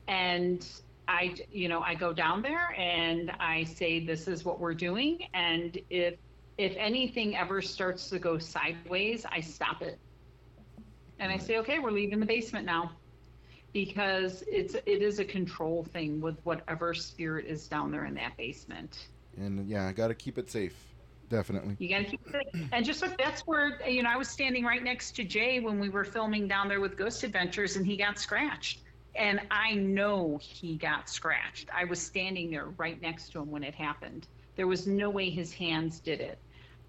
[0.09, 0.65] and
[1.07, 5.27] I, you know, I go down there and I say, this is what we're doing.
[5.33, 6.15] And if,
[6.57, 9.97] if anything ever starts to go sideways, I stop it.
[11.19, 12.91] And I say, okay, we're leaving the basement now.
[13.71, 18.35] Because it's, it is a control thing with whatever spirit is down there in that
[18.35, 19.07] basement.
[19.37, 20.75] And yeah, I got to keep it safe.
[21.29, 21.75] Definitely.
[21.79, 22.69] You gotta keep it.
[22.71, 25.79] And just like that's where, you know, I was standing right next to Jay when
[25.79, 28.81] we were filming down there with Ghost Adventures and he got scratched.
[29.15, 31.69] And I know he got scratched.
[31.75, 34.27] I was standing there right next to him when it happened.
[34.55, 36.39] There was no way his hands did it.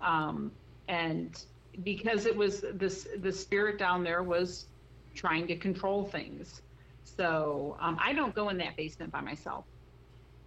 [0.01, 0.53] Um,
[0.88, 1.43] and
[1.82, 4.66] because it was this, the spirit down there was
[5.14, 6.62] trying to control things.
[7.05, 9.66] So um, I don't go in that basement by myself.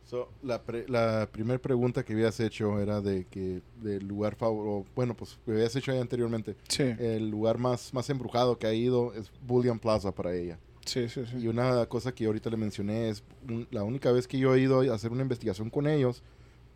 [0.05, 4.85] So, la, pre- la primera pregunta que habías hecho era de que del lugar favorito,
[4.95, 8.73] bueno, pues que habías hecho ahí anteriormente, Sí, el lugar más, más embrujado que ha
[8.73, 10.59] ido es Bullion Plaza para ella.
[10.85, 11.23] sí, sí.
[11.25, 11.37] sí.
[11.39, 14.59] Y una cosa que ahorita le mencioné es un- la única vez que yo he
[14.59, 16.21] ido a hacer una investigación con ellos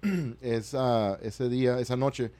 [0.42, 2.32] es ah, ese día, esa noche,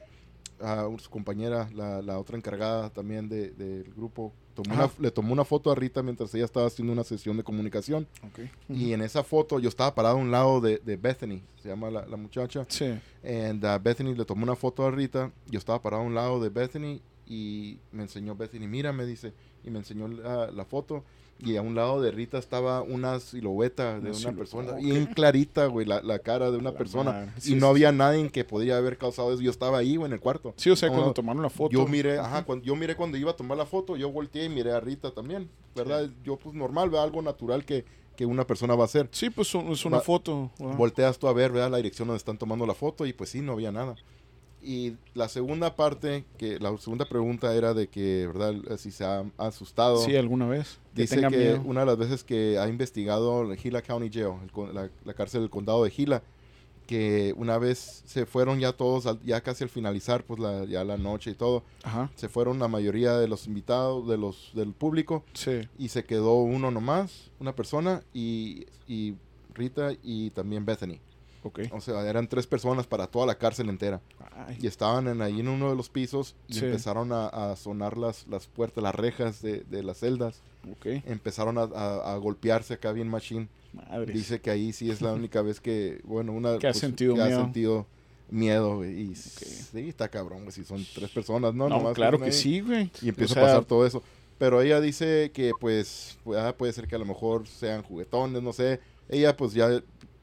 [0.60, 4.32] a su compañera, la, la otra encargada también de- del grupo,
[4.62, 7.42] tomó una- le tomó una foto a Rita mientras ella estaba haciendo una sesión de
[7.42, 8.06] comunicación.
[8.68, 11.90] Y en esa foto yo estaba parado a un lado de, de Bethany, se llama
[11.90, 12.64] la, la muchacha.
[12.68, 12.98] Sí.
[13.24, 15.30] And uh, Bethany le tomó una foto a Rita.
[15.48, 19.32] Yo estaba parado a un lado de Bethany y me enseñó Bethany, mira, me dice,
[19.64, 21.04] y me enseñó la, la foto.
[21.40, 24.78] Y a un lado de Rita estaba una silueta de Una persona, ok.
[24.78, 27.12] bien clarita, güey, la, la cara de una La persona.
[27.12, 27.32] madre.
[27.36, 29.40] y Sí, no sí, había nadie que podría haber causado eso.
[29.40, 30.52] Yo estaba ahí, güey, en el cuarto.
[30.56, 31.14] Sí, o sea, cuando lado.
[31.14, 31.70] tomaron la foto.
[31.72, 34.48] Yo miré, ajá, cuando, yo miré cuando iba a tomar la foto, yo volteé y
[34.48, 36.10] miré a Rita también, ¿verdad?
[36.24, 37.04] Yo, pues, normal, ¿verdad?
[37.04, 37.84] Algo natural que,
[38.16, 39.08] que una persona va a hacer.
[39.12, 40.50] Sí, pues es una Va- foto.
[40.58, 40.76] ¿verdad?
[40.76, 41.70] Volteas tú a ver, ¿verdad?
[41.70, 43.94] La dirección donde están tomando la foto y pues sí, no había nada.
[44.62, 48.54] Y la segunda parte, que la segunda pregunta era de que, ¿verdad?
[48.76, 49.98] Si se ha asustado.
[49.98, 50.78] Sí, alguna vez.
[50.94, 54.90] Dice que una de las veces que ha investigado el Gila County Jail, el la,
[55.04, 56.22] la cárcel del condado de Gila,
[56.88, 60.84] que una vez se fueron ya todos, al- ya casi al finalizar, pues la, ya
[60.84, 62.10] la noche y todo, Ajá.
[62.16, 65.68] se fueron la mayoría de los invitados, de los del público, Sí.
[65.78, 69.14] y se quedó uno nomás, una persona, y, y
[69.54, 70.98] Rita y también Bethany.
[71.48, 71.60] Ok.
[71.72, 74.00] O sea, eran tres personas para toda la cárcel entera.
[74.46, 76.64] Ay, Y estaban en, ahí en uno de los pisos y Sí.
[76.64, 80.42] empezaron a, a sonar las, las puertas, las rejas de, de las celdas.
[80.70, 80.86] ok.
[81.06, 83.48] Empezaron a, a- a golpearse acá bien machine.
[83.72, 84.12] Madre.
[84.12, 86.50] Dice que ahí sí es la única vez que, bueno, una...
[86.50, 87.40] pues, Que ha sentido que ha miedo.
[87.42, 87.86] sentido
[88.30, 88.84] miedo.
[88.84, 90.52] Y sí, está cabrón, güey.
[90.52, 91.68] Si son tres personas, ¿no?
[91.68, 92.90] No, claro que sí, güey.
[93.02, 94.02] Y empieza O sea, a pasar todo eso.
[94.38, 98.40] Pero ella dice que, pues, pu- ah, puede ser que a lo mejor sean juguetones,
[98.42, 98.80] no sé.
[99.08, 99.82] Ella, pues, ya,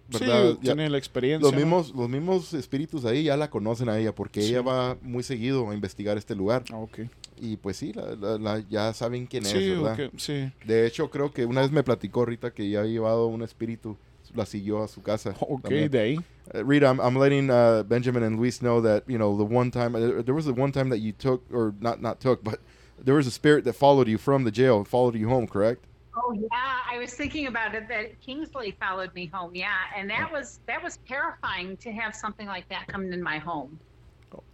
[0.10, 0.52] ¿verdad?
[0.54, 1.44] Sí, tiene la experiencia.
[1.46, 1.58] los ¿no?
[1.60, 4.50] mismos, los mismos espíritus ahí ya la conocen a ella porque Sí.
[4.50, 6.64] ella va muy seguido a investigar este lugar.
[6.72, 7.00] Ah, ok.
[7.42, 10.06] Y pues sí, la- la- la- ya saben quién Sí, es, ¿verdad?
[10.08, 10.52] ok, sí.
[10.66, 13.98] De hecho, creo que una vez me platicó Rita que ya había llevado un espíritu,
[14.34, 15.34] la siguió a su casa.
[15.40, 15.92] Ok, también.
[15.92, 16.18] de ahí.
[16.54, 19.72] Uh, Rita, I'm, I'm letting uh, Benjamin and Luis know that, you know, the one
[19.72, 22.60] time, uh, there was the one time that you took, or not, not took, but
[23.04, 25.84] there was a spirit that followed you from the jail, followed you home, correct?
[26.18, 29.54] Oh yeah, I was thinking about it that Kingsley followed me home.
[29.54, 33.38] Yeah, and that was that was terrifying to have something like that come in my
[33.38, 33.80] home.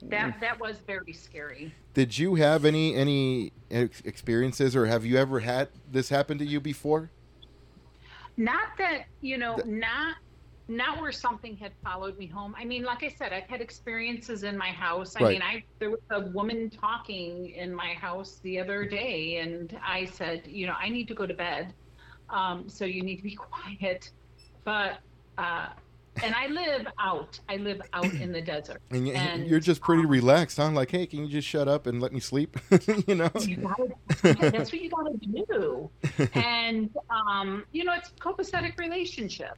[0.04, 0.40] That mm.
[0.42, 1.74] that was very scary.
[1.94, 6.60] Did you have any any experiences, or have you ever had this happen to you
[6.60, 7.12] before?
[8.38, 10.16] Not that you know, not
[10.72, 12.56] not where something had followed me home.
[12.58, 15.16] I mean, like I said, I've had experiences in my house.
[15.16, 15.34] I Right.
[15.34, 20.06] mean, I there was a woman talking in my house the other day, and I
[20.06, 21.74] said, you know, I need to go to bed,
[22.30, 24.12] um, so you need to be quiet.
[24.64, 25.00] But
[25.38, 25.70] uh,
[26.24, 27.40] and I live out.
[27.50, 28.82] I live out in the desert.
[28.92, 30.60] And, And, you're just pretty um, relaxed.
[30.60, 32.58] I'm like, hey, can you just shut up and let me sleep?
[33.08, 33.32] you know?
[33.40, 35.92] You gotta, that's what you gotta do.
[36.34, 39.58] And um, you know, it's a copacetic relationship.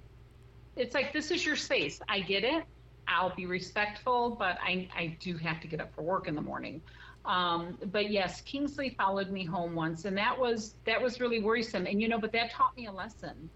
[0.75, 1.99] It's like this is your space.
[2.09, 2.63] I get it.
[3.07, 6.41] I'll be respectful, but I I do have to get up for work in the
[6.41, 6.81] morning.
[7.25, 11.85] Um, but yes, Kingsley followed me home once, and that was that was really worrisome.
[11.85, 13.49] And you know, but that taught me a lesson.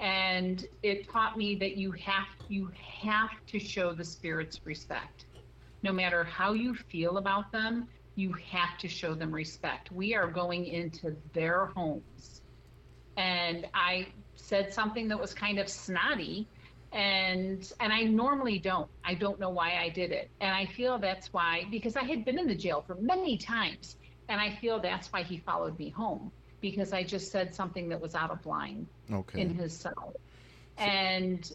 [0.00, 2.70] And it taught me that you have you
[3.02, 5.26] have to show the spirits respect.
[5.82, 9.90] No matter how you feel about them, you have to show them respect.
[9.90, 12.42] We are going into their homes.
[13.16, 16.46] And I said something that was kind of snotty
[16.92, 18.90] and and I normally don't.
[19.04, 20.30] I don't know why I did it.
[20.40, 23.96] And I feel that's why because I had been in the jail for many times
[24.28, 28.00] and I feel that's why he followed me home because I just said something that
[28.00, 29.48] was out of line Okay.
[29.48, 30.14] in his cell.
[30.76, 31.48] And,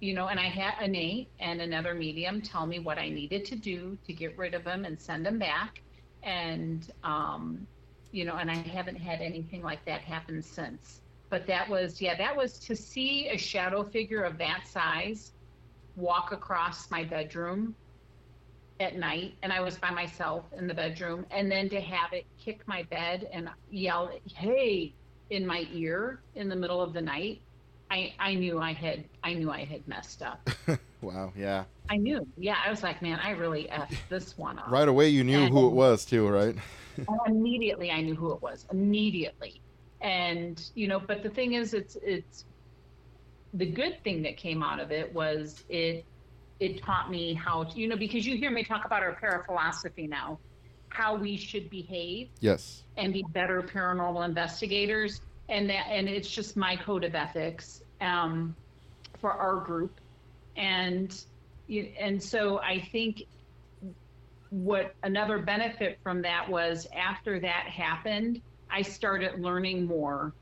[0.00, 3.44] you know, and I had a Nate and another medium tell me what I needed
[3.46, 5.82] to do to get rid of him and send him back.
[6.22, 7.66] And, um,
[8.12, 10.99] you know, and I haven't had anything like that happen since.
[11.30, 15.32] But that was, yeah, that was to see a shadow figure of that size
[15.96, 17.74] walk across my bedroom
[18.80, 22.26] at night and I was by myself in the bedroom and then to have it
[22.38, 24.94] kick my bed and yell, "Hey!"
[25.28, 27.40] in my ear in the middle of the night.
[27.90, 30.48] I I knew I had I knew I had messed up.
[31.00, 31.32] wow.
[31.36, 31.64] Yeah.
[31.88, 32.26] I knew.
[32.36, 35.46] Yeah, I was like, "Man, I really effed this one up." Right away, you knew
[35.46, 36.54] who it was, too, right?
[37.26, 38.66] Immediately I knew who it was.
[38.70, 39.60] Immediately.
[40.00, 42.44] And, you know, but the thing is it's it's
[43.52, 46.04] the good thing that came out of it was it
[46.58, 50.08] it taught me how to, you know, because you hear me talk about our paraphilosophy
[50.08, 50.38] now,
[50.90, 52.84] how we should behave Yes.
[52.96, 55.20] and be better paranormal investigators
[55.50, 58.56] and that and it's just my code of ethics um,
[59.20, 60.00] for our group
[60.56, 61.24] and
[61.66, 63.22] you, and so i think
[64.50, 68.40] what another benefit from that was after that happened
[68.72, 70.32] i started learning more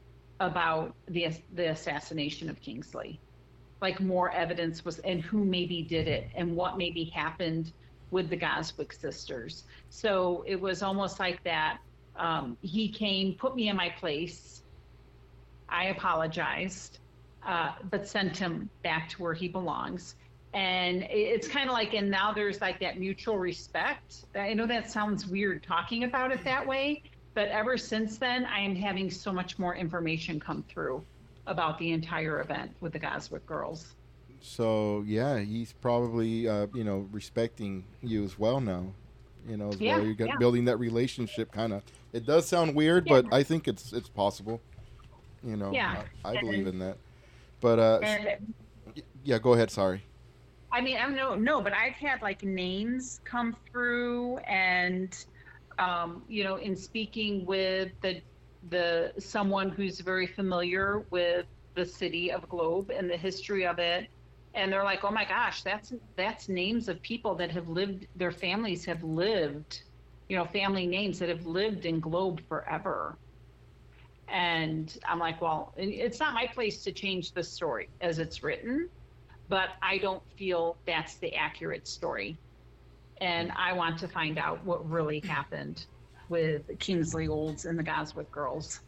[0.40, 3.20] about the the assassination of kingsley
[3.80, 7.72] like more evidence was and who maybe did it and what maybe happened
[8.10, 9.64] with the Goswick sisters.
[9.90, 11.78] So it was almost like that.
[12.16, 14.62] Um, he came, put me in my place.
[15.68, 16.98] I apologized,
[17.46, 20.16] uh, but sent him back to where he belongs.
[20.54, 24.24] And it's kind of like, and now there's like that mutual respect.
[24.34, 27.02] I know that sounds weird talking about it that way,
[27.38, 31.04] but ever since then, I am having so much more information come through
[31.46, 33.94] about the entire event with the Goswick girls.
[34.40, 38.92] So, yeah, he's probably, uh, you know, respecting you as well now.
[39.48, 40.06] You know, as Yeah, well.
[40.06, 40.36] You're got- yeah.
[40.38, 41.84] building that relationship kind of.
[42.12, 43.20] It does sound weird, Yeah.
[43.22, 44.60] but I think it's it's possible.
[45.44, 46.02] You know, Yeah.
[46.24, 46.96] I, I believe in that.
[47.60, 48.52] But, uh, And
[49.22, 49.70] yeah, go ahead.
[49.70, 50.02] Sorry.
[50.72, 55.16] I mean, I don't know, no, but I've had like names come through, and
[55.78, 58.22] um, you know, in speaking with the
[58.68, 64.08] the someone who's very familiar with the city of Globe and the history of it,
[64.54, 68.32] and they're like, "Oh my gosh, that's that's names of people that have lived, their
[68.32, 69.82] families have lived,
[70.28, 73.18] you know, family names that have lived in Globe forever."
[74.28, 78.90] And I'm like, well, it's not my place to change the story as it's written
[79.48, 82.38] but I don't feel that's the accurate story.
[83.20, 85.86] And I want to find out what really happened
[86.28, 88.80] with Kingsley Olds and the Goswick girls.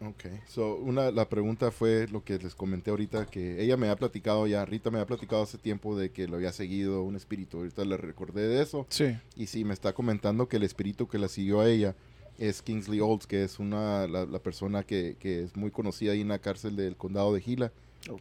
[0.00, 3.96] Ok, so una, la pregunta fue lo que les comenté ahorita, que ella me ha
[3.96, 7.56] platicado ya, Rita me ha platicado hace tiempo de que lo había seguido un espíritu,
[7.58, 9.16] ahorita le recordé de eso, Sí.
[9.34, 11.96] y sí, me está comentando que el espíritu que la siguió a ella
[12.38, 16.20] es Kingsley Olds, que es una, la, la persona que, que es muy conocida ahí
[16.20, 17.72] en la cárcel del condado de Gila,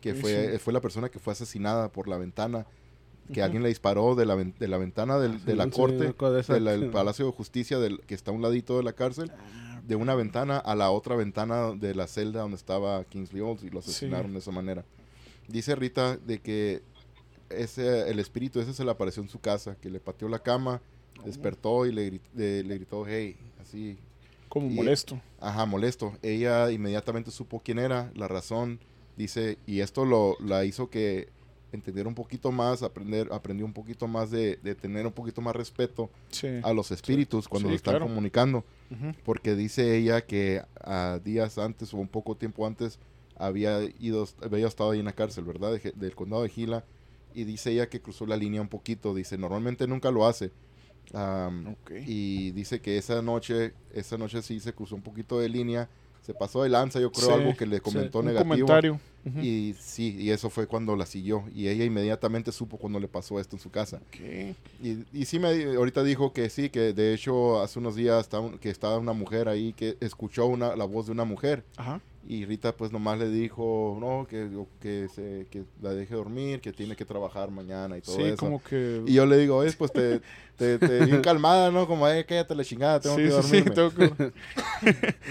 [0.02, 0.58] que Ok, fue, sí.
[0.58, 2.66] fue la persona que fue asesinada por la ventana,
[3.28, 3.44] que Ujú.
[3.44, 5.98] alguien le disparó de la, ven- de la ventana del- de la Sí, corte,
[6.44, 8.94] sí, de de del Palacio de Justicia del, que está a un ladito de la
[8.94, 9.32] cárcel,
[9.86, 13.70] de una ventana a la otra ventana de la celda donde estaba Kingsley Olds y
[13.70, 13.90] lo Sí.
[13.92, 14.84] asesinaron de esa manera.
[15.48, 16.82] Dice Rita de que
[17.50, 20.82] ese, el espíritu ese se le apareció en su casa, que le pateó la cama,
[21.26, 23.98] despertó y le, grit- le- le gritó, hey, así,
[24.50, 25.20] Como Y- molesto.
[25.42, 26.14] Ajá, molesto.
[26.22, 28.80] Ella inmediatamente supo quién era, la razón,
[29.18, 31.28] dice, y esto lo la hizo que
[31.72, 35.56] entendiera un poquito más, aprender, aprendió un poquito más de, de tener un poquito más
[35.56, 36.48] respeto Sí.
[36.64, 38.06] a los espíritus cuando Sí, se están claro.
[38.08, 39.14] comunicando, Ujú.
[39.26, 43.00] porque dice ella que a días antes o un poco tiempo antes
[43.38, 45.74] había ido, había estado ahí en la cárcel, ¿verdad?
[45.74, 46.84] De- del condado de Gila.
[47.36, 49.14] Y dice ella que cruzó la línea un poquito.
[49.14, 50.52] Dice, normalmente nunca lo hace.
[51.14, 51.92] Am, Ok.
[52.06, 55.88] y dice que esa noche, esa noche sí se cruzó un poquito de línea.
[56.26, 58.52] Se pasó de lanza, yo creo, Sí, algo que le comentó Un negativo.
[58.68, 59.00] comentario.
[59.42, 61.44] Y sí, y eso fue cuando la siguió.
[61.54, 64.00] Y ella inmediatamente supo cuando le pasó esto en su casa.
[64.82, 68.40] Y, y sí, me, ahorita dijo que sí, que de hecho hace unos días está
[68.40, 71.64] un- que estaba una mujer ahí que escuchó una, la voz de una mujer.
[71.76, 72.00] Ajá.
[72.30, 74.50] Y Rita pues nomás le dijo, no, que,
[74.82, 78.36] que, se, que la deje dormir, que tiene que trabajar mañana y todo Sí, eso.
[78.36, 79.02] como que...
[79.06, 80.20] Y yo le digo, es pues te,
[80.58, 81.88] te, te- bien calmada, ¿no?
[81.88, 84.34] Como, eh, cállate la chingada, tengo sí, que sí, sí, tengo que-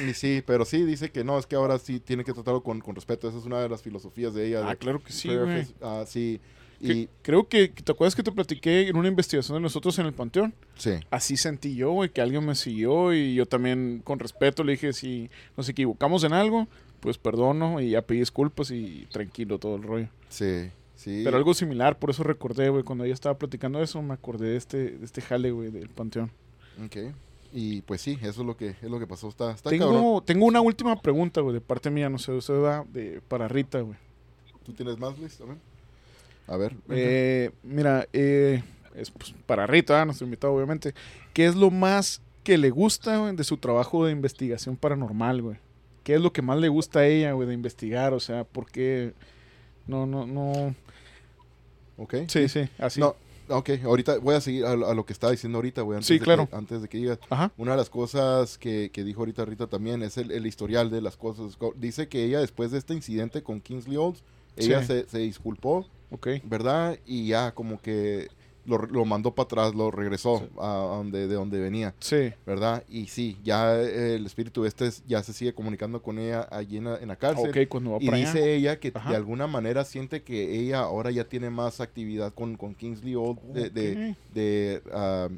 [0.08, 2.80] Y sí, pero sí, dice que no, es que ahora sí tiene que tratarlo con,
[2.80, 3.28] con respeto.
[3.28, 4.62] Esa es una de las filosofías de ella.
[4.66, 5.66] Ah, de claro que sí, güey.
[5.82, 6.40] ah, sí.
[6.80, 10.12] Y Creo que, ¿te acuerdas que te platiqué en una investigación de nosotros en el
[10.12, 10.54] Panteón?
[10.76, 14.72] sí, Así sentí yo, güey, que alguien me siguió y yo también con respeto le
[14.72, 16.68] dije, si nos equivocamos en algo,
[17.00, 20.08] pues perdono y ya pedí disculpas y tranquilo todo el rollo.
[20.28, 21.22] sí, sí.
[21.24, 24.56] Pero algo similar, por eso recordé, güey, cuando ella estaba platicando eso, me acordé de
[24.56, 26.30] este, de este jale, güey, del Panteón.
[26.84, 26.96] Ok.
[27.52, 29.28] Y pues sí, eso es lo que, es lo que pasó.
[29.28, 29.94] Está, está cabrón.
[29.94, 33.48] Tengo, tengo una última pregunta, güey, de parte mía, no sé, usted va de, para
[33.48, 33.96] Rita, güey.
[34.64, 35.58] ¿Tú tienes más, Luis, también?
[36.46, 36.74] A ver.
[36.90, 38.62] Eh, mira, eh,
[38.94, 40.94] es pues, para Rita, nuestro invitado, obviamente.
[41.32, 45.56] ¿Qué es lo más que le gusta güey, de su trabajo de investigación paranormal, güey?
[46.04, 48.14] ¿Qué es lo que más le gusta a ella, güey, de investigar?
[48.14, 49.12] O sea, ¿por qué?
[49.88, 50.74] No, no, no.
[51.98, 52.14] ok.
[52.28, 53.00] Sí, sí, así.
[53.00, 53.16] No,
[53.48, 55.96] ok, ahorita voy a seguir a, lo- a lo que estaba diciendo ahorita, güey.
[55.96, 56.48] antes Sí, de claro.
[56.48, 57.18] que- antes de que digas.
[57.28, 57.52] Ajá.
[57.56, 61.00] Una de las cosas que, que dijo ahorita Rita también es el, el historial de
[61.00, 61.56] las cosas.
[61.56, 64.22] Co- Dice que ella después de este incidente con Kingsley Olds,
[64.56, 64.86] ella Sí.
[64.86, 66.28] se, se disculpó, Ok.
[66.44, 66.98] ¿verdad?
[67.06, 68.28] Y ya como que
[68.64, 70.44] lo, lo mandó para atrás, lo regresó Sí.
[70.58, 72.32] a, donde, de donde venía, Sí.
[72.44, 72.82] ¿verdad?
[72.88, 76.84] Y sí, ya el espíritu este es- ya se sigue comunicando con ella allí en
[76.86, 77.50] la, en la cárcel.
[77.50, 78.46] Ok, cuando va Y para dice allá.
[78.50, 79.10] ella que Ajá.
[79.10, 83.38] de alguna manera siente que ella ahora ya tiene más actividad con, con Kingsley Old
[83.52, 85.28] de, de, ah,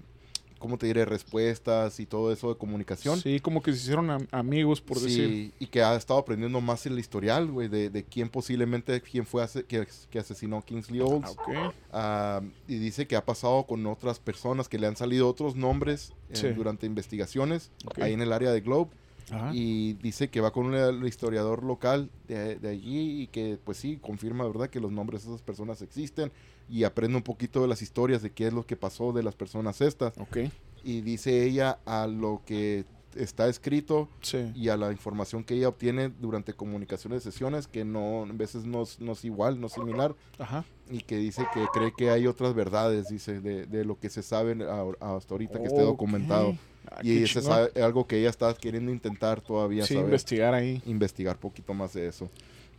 [0.59, 1.05] ¿cómo te diré?
[1.05, 3.19] Respuestas y todo eso de comunicación.
[3.21, 5.53] Sí, como que se hicieron am- amigos, por Sí, decir.
[5.59, 9.43] y que ha estado aprendiendo más el historial, güey, de, de quién posiblemente, quién fue
[9.43, 11.31] ase- que, que asesinó a Kingsley Ah, Olds.
[11.31, 11.49] ok.
[11.93, 16.13] Ah, y dice que ha pasado con otras personas, que le han salido otros nombres
[16.31, 16.49] eh, Sí.
[16.49, 18.91] durante investigaciones ahí en el área de Globe.
[19.31, 19.51] Ajá.
[19.53, 23.77] Y dice que va con un- el historiador local de, de allí y que pues
[23.77, 24.71] sí, confirma, ¿verdad?
[24.71, 26.33] Que los nombres de esas personas existen
[26.69, 29.35] y aprende un poquito de las historias de qué es lo que pasó de las
[29.35, 30.17] personas estas.
[30.19, 30.39] Ok.
[30.85, 32.85] Y dice ella a lo que
[33.17, 34.53] está escrito Sí.
[34.55, 38.65] y a la información que ella obtiene durante comunicaciones de sesiones que no, a veces
[38.65, 40.65] no, es- no es igual, no es similar Ajá.
[40.91, 44.23] y que dice que cree que hay otras verdades, dice, de, de lo que se
[44.23, 46.57] sabe a- hasta ahorita que esté documentado.
[46.91, 50.81] Ah, y ese es algo que ella está queriendo intentar todavía Sí, saber investigar ahí.
[50.87, 52.31] investigar poquito más de eso.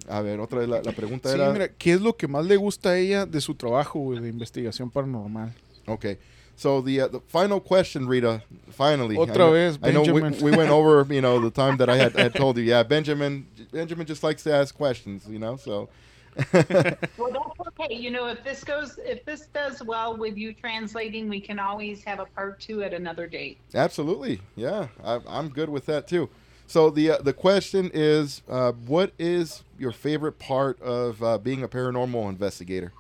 [0.10, 1.51] A ver, otra vez la, la pregunta Sí, era...
[1.51, 4.30] mira, ¿qué es lo que más le gusta a ella de su trabajo, güey, de
[4.30, 5.53] investigación paranormal?
[5.86, 6.18] Okay.
[6.55, 9.16] So the, uh, the final question, Rita, finally.
[9.16, 11.89] Otra I know, vez, I know we, we went over, you know, the time that
[11.89, 12.64] I had, I had told you.
[12.64, 15.88] Yeah, Benjamin, Benjamin just likes to ask questions, you know, so...
[16.53, 17.93] Well, that's okay.
[17.95, 22.03] You know, if this goes, if this does well with you translating, we can always
[22.03, 23.57] have a part two at another date.
[23.74, 26.30] Absolutely, yeah, I, I'm good with that too.
[26.68, 31.64] So the uh, the question is, uh, what is your favorite part of uh, being
[31.64, 32.94] a paranormal investigator?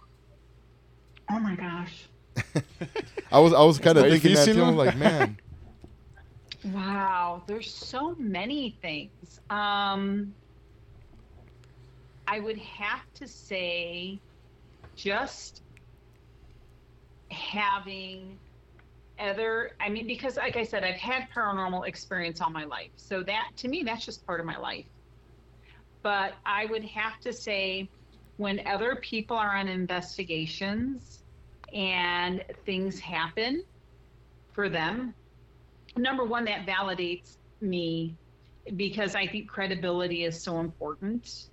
[1.31, 2.07] Oh my gosh.
[3.31, 4.63] I was I was kind of thinking that too.
[4.63, 5.37] like, man,
[6.65, 9.39] Wow, there's so many things.
[9.49, 10.33] Um,
[12.27, 14.19] I would have to say
[14.95, 15.61] just
[17.31, 18.37] having
[19.19, 22.91] other, I mean, because like I said, I've had paranormal experience all my life.
[22.97, 24.85] So that to me, that's just part of my life.
[26.01, 27.89] But I would have to say
[28.37, 31.23] when other people are on investigations
[31.73, 33.63] and things happen
[34.53, 35.13] for them,
[35.97, 38.15] number one, that validates me
[38.75, 41.49] because I think credibility is so important.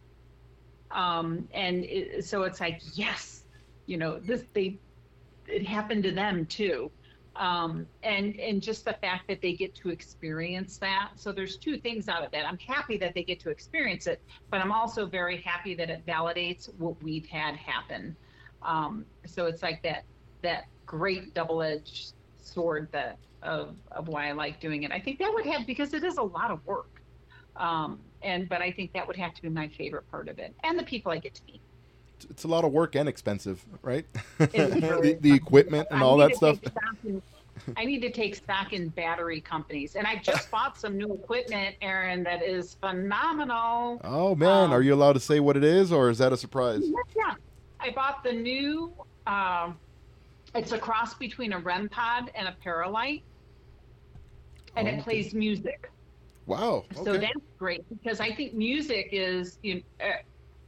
[0.91, 3.45] Um, and it, so it's like, yes,
[3.87, 4.79] you know, this they
[5.49, 6.91] it happened to them too.
[7.39, 11.11] Um, and and just the fact that they get to experience that.
[11.17, 12.47] So there's two things out of that.
[12.47, 16.07] I'm happy that they get to experience it, but I'm also very happy that it
[16.07, 18.17] validates what we've had happen.
[18.63, 20.05] Um, so it's like that
[20.43, 24.93] that great double-edged sword that of of why I like doing it.
[24.93, 27.03] I think that would have because it is a lot of work.
[27.57, 30.55] Um, and but I think that would have to be my favorite part of it,
[30.65, 31.61] and the people I get to meet.
[32.25, 34.05] It's- a lot of work and expensive, right?
[34.39, 36.59] The, the equipment and I all that stuff.
[37.05, 37.23] in-
[37.77, 39.97] I need to take stock in battery companies.
[39.97, 44.01] And I just bought some new equipment, Aaron, that is phenomenal.
[44.05, 46.37] Oh man, Um, are you allowed to say what it is, or is that a
[46.37, 46.83] surprise?
[47.17, 47.35] Yeah,
[47.81, 48.93] I bought the new.
[49.27, 49.79] Um,
[50.55, 53.23] it's a cross between a REM pod and a Paralight,
[54.77, 55.03] and Oh, it okay.
[55.03, 55.91] plays music.
[56.47, 56.85] Wow.
[57.05, 59.83] So that's great because I think music is you.
[60.01, 60.13] Uh,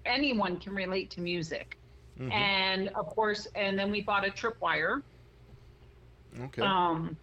[0.09, 1.79] anyone can relate to music,
[2.19, 2.33] Mhm.
[2.33, 5.03] and of course, and then we bought a tripwire.
[6.41, 6.63] Okay.
[6.63, 7.17] Um,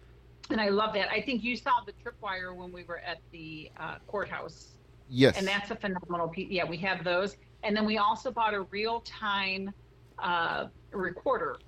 [0.50, 1.10] and I love that.
[1.10, 4.76] I think you saw the tripwire when we were at the uh, courthouse
[5.08, 5.38] yes.
[5.38, 6.50] and that's a phenomenal piece.
[6.50, 9.72] Yeah, we have those, and then we also bought a real-time
[10.18, 11.58] uh, recorder.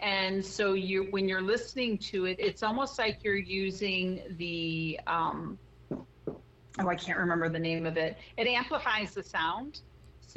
[0.00, 5.58] And so you, when you're listening to it, it's almost like you're using the, um,
[5.90, 8.16] oh, I can't remember the name of it.
[8.36, 9.80] It amplifies the sound,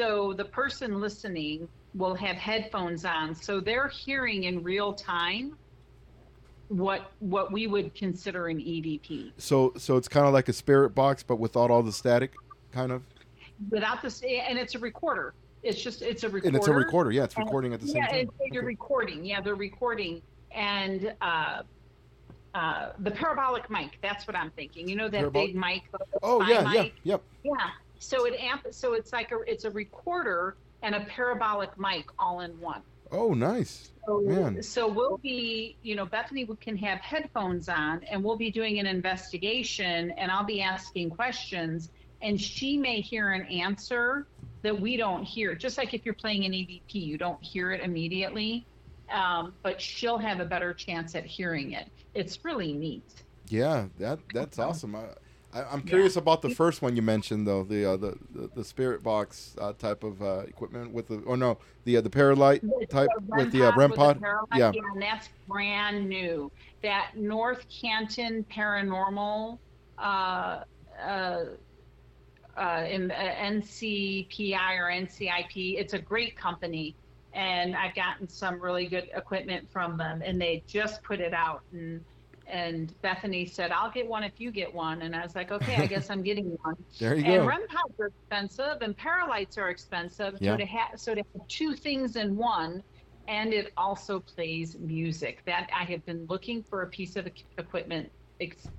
[0.02, 5.56] so the person listening will have headphones on, so they're hearing in real time
[6.70, 9.32] what what we would consider an EVP.
[9.38, 12.32] so so it's kind of like a spirit box, but without all the static,
[12.72, 13.04] kind of.
[13.70, 17.12] without this and it's a recorder it's just it's a recorder And it's a recorder.
[17.12, 18.30] Yeah, it's And- recording at the same yeah time.
[18.52, 18.66] you're Okay.
[18.66, 20.20] recording yeah they're recording
[20.52, 21.62] and uh
[22.56, 25.84] uh the parabolic mic that's what i'm thinking you know that Parabol- big mic
[26.24, 26.94] Oh yeah, yeah, mic?
[27.04, 27.22] yep.
[27.44, 27.52] yeah
[28.02, 32.42] so it amp so it's like a it's a recorder and a parabolic mic all
[32.42, 32.82] in one
[33.14, 33.92] Oh, nice.
[34.08, 34.64] so, Man.
[34.64, 38.86] so we'll be, you know, Bethany can have headphones on and we'll be doing an
[38.86, 41.90] investigation and I'll be asking questions
[42.22, 44.28] and she may hear an answer
[44.62, 45.56] that we don't hear.
[45.56, 48.66] Just like if you're playing an EVP, you don't hear it immediately,
[49.12, 51.90] um, but she'll have a better chance at hearing it.
[52.14, 53.04] It's really neat.
[53.50, 54.96] Yeah, that that's awesome.
[54.96, 55.08] I,
[55.54, 58.64] I, I'm curious about the first one you mentioned, though the uh, the, the the
[58.64, 62.62] spirit box uh, type of uh, equipment with the or no the uh, the Paralight
[62.80, 64.22] It's type with the uh, REM pod.
[64.56, 64.72] Yeah.
[64.94, 66.52] and that's brand new.
[66.84, 69.58] That North Canton Paranormal,
[69.98, 70.64] uh,
[71.02, 71.44] uh,
[72.58, 76.96] uh, in uh, NCPI or NCIP, it's a great company,
[77.34, 81.62] and I've gotten some really good equipment from them, and they just put it out
[81.72, 82.04] and.
[82.52, 85.76] And Bethany said, "I'll get one if you get one." And I was like, "Okay,
[85.78, 87.48] I guess I'm getting one." There you and go.
[87.48, 90.36] REM pods are expensive, and Paralights are expensive.
[90.42, 90.52] Yeah.
[90.52, 92.84] So to have so to have two things in one,
[93.28, 95.42] and it also plays music.
[95.46, 97.28] That I have been looking for a piece of
[97.58, 98.12] equipment,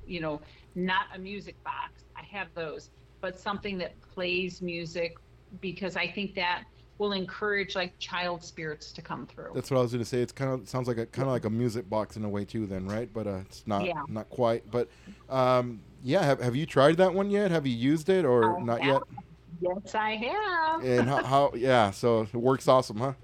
[0.05, 0.43] you know,
[0.75, 2.05] not a music box.
[2.17, 2.91] I have those,
[3.23, 5.15] but something that plays music
[5.61, 6.65] because I think that
[7.03, 9.51] will encourage like child spirits to come through.
[9.55, 10.23] That's what I was going to say.
[10.23, 12.45] It's kind of sounds like a kind of like a music box in a way
[12.45, 13.13] too, then, right?
[13.13, 14.03] But uh, it's not Yeah.
[14.09, 14.71] not quite.
[14.71, 14.89] But
[15.29, 17.51] um, yeah, have, have you tried that one yet?
[17.51, 18.93] Have you used it or I not have.
[18.95, 19.03] yet?
[19.85, 20.85] yes, I have.
[20.85, 21.53] And how, how?
[21.57, 23.15] Yeah, so it works awesome, huh?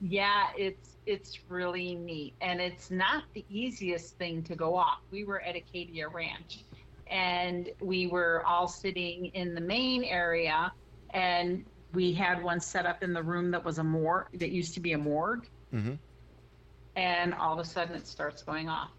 [0.00, 4.98] Yeah, it's it's really neat, and it's not the easiest thing to go off.
[5.12, 6.64] We were at Acadia Ranch,
[7.08, 10.72] and we were all sitting in the main area,
[11.10, 11.64] and
[11.94, 14.80] we had one set up in the room that was a morgue that used to
[14.80, 15.94] be a morgue, Mm-hmm.
[16.96, 18.90] and all of a sudden it starts going off.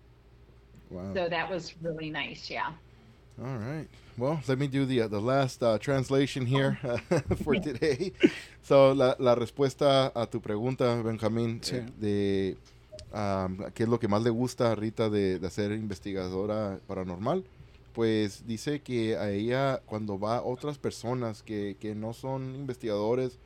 [0.89, 1.13] Wow.
[1.13, 2.49] So that was really nice.
[2.49, 2.71] Yeah.
[3.41, 3.87] All right.
[4.17, 6.77] Well, let me do the uh, the last uh, translation here
[7.43, 8.11] for today.
[8.61, 11.79] So la, la respuesta a tu pregunta, Benjamín, Sí.
[11.99, 12.57] de
[13.13, 17.43] um, qué es lo que más le gusta a Rita de, de ser investigadora paranormal,
[17.95, 23.39] pues dice que a ella cuando va otras personas que, que no son investigadores,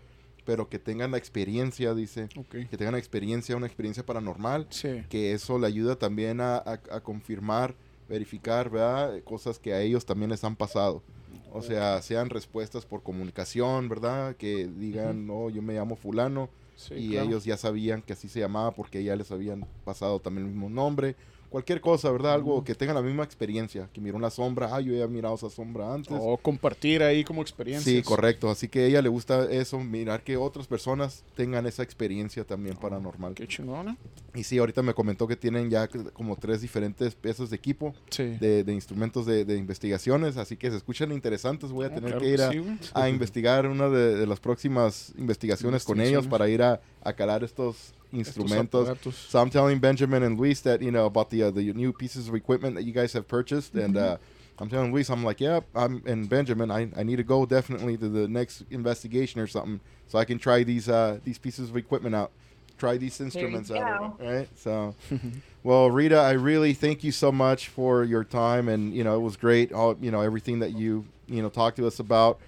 [0.45, 5.03] pero que tengan la experiencia, dice, que tengan experiencia, una experiencia paranormal, Sí.
[5.07, 7.75] que eso le ayuda también a, a- a confirmar,
[8.09, 9.21] verificar, ¿verdad?
[9.23, 11.03] Cosas que a ellos también les han pasado.
[11.51, 14.35] O sea, sean respuestas por comunicación, ¿verdad?
[14.35, 17.27] Que digan, no, yo me llamo fulano Sí, y claro.
[17.27, 20.69] ellos ya sabían que así se llamaba porque ya les habían pasado también el mismo
[20.69, 21.15] nombre.
[21.49, 22.33] Cualquier cosa, ¿verdad?
[22.33, 25.33] Algo que tengan la misma experiencia, que miró una sombra, ah, yo ya he mirado
[25.35, 26.15] esa sombra antes.
[26.19, 27.95] O compartir ahí como experiencias.
[27.95, 28.49] Sí, correcto.
[28.51, 32.77] Así que a ella le gusta eso, mirar que otras personas tengan esa experiencia también
[32.77, 33.33] paranormal.
[33.33, 33.97] Qué chingona.
[34.35, 38.25] Y sí, ahorita me comentó que tienen ya como tres diferentes piezas de equipo, Sí.
[38.39, 41.71] de, de instrumentos de, de investigaciones, así que se escuchan interesantes.
[41.71, 42.77] Voy a Ah, tener claro que ir a, sí, güey.
[42.93, 47.43] a investigar una de, de las próximas investigaciones con ellos para ir a, a calar
[47.43, 48.91] Estos instrumentos.
[49.27, 52.27] So I'm telling Benjamin and Luis that you know about the uh, the new pieces
[52.27, 54.17] of equipment that you guys have purchased, and uh,
[54.59, 57.97] I'm telling Luis, I'm like, yeah, I'm and Benjamin, I, I need to go definitely
[57.97, 61.77] to the next investigation or something, so I can try these uh these pieces of
[61.77, 62.31] equipment out,
[62.77, 64.49] try these instruments out, right?
[64.57, 64.95] So,
[65.63, 69.21] well, Rita, I really thank you so much for your time, and you know it
[69.21, 72.39] was great, all you know everything that you you know talked to us about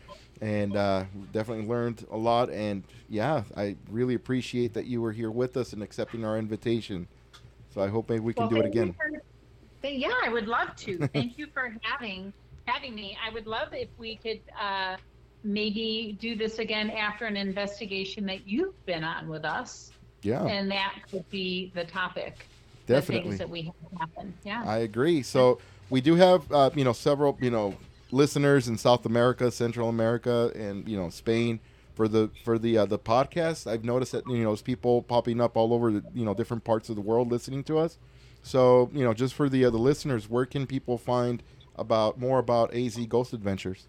[0.42, 2.50] and uh, definitely learned a lot.
[2.50, 7.08] And yeah, I really appreciate that you were here with us and accepting our invitation.
[7.74, 8.94] So I hope maybe we can Well, do it again.
[8.94, 9.22] for-
[9.88, 11.08] yeah, I would love to.
[11.08, 12.32] Thank you for having
[12.66, 13.18] having me.
[13.26, 14.96] I would love if we could uh,
[15.44, 20.70] maybe do this again after an investigation that you've been on with us, Yeah, and
[20.70, 22.46] that could be the topic.
[22.86, 24.34] Definitely, The things that we have happen.
[24.44, 24.64] Yeah.
[24.66, 25.24] I agree.
[25.24, 27.76] So we do have, uh, you know, several, you know,
[28.12, 31.60] listeners in South America, Central America, and you know, Spain
[31.94, 33.70] for the for the uh, the podcast.
[33.70, 36.64] I've noticed that you know, there's people popping up all over, the, you know, different
[36.64, 37.98] parts of the world listening to us.
[38.44, 41.44] So you know, just for the uh, the listeners, where can people find
[41.76, 43.88] about more about AZ Ghost Adventures?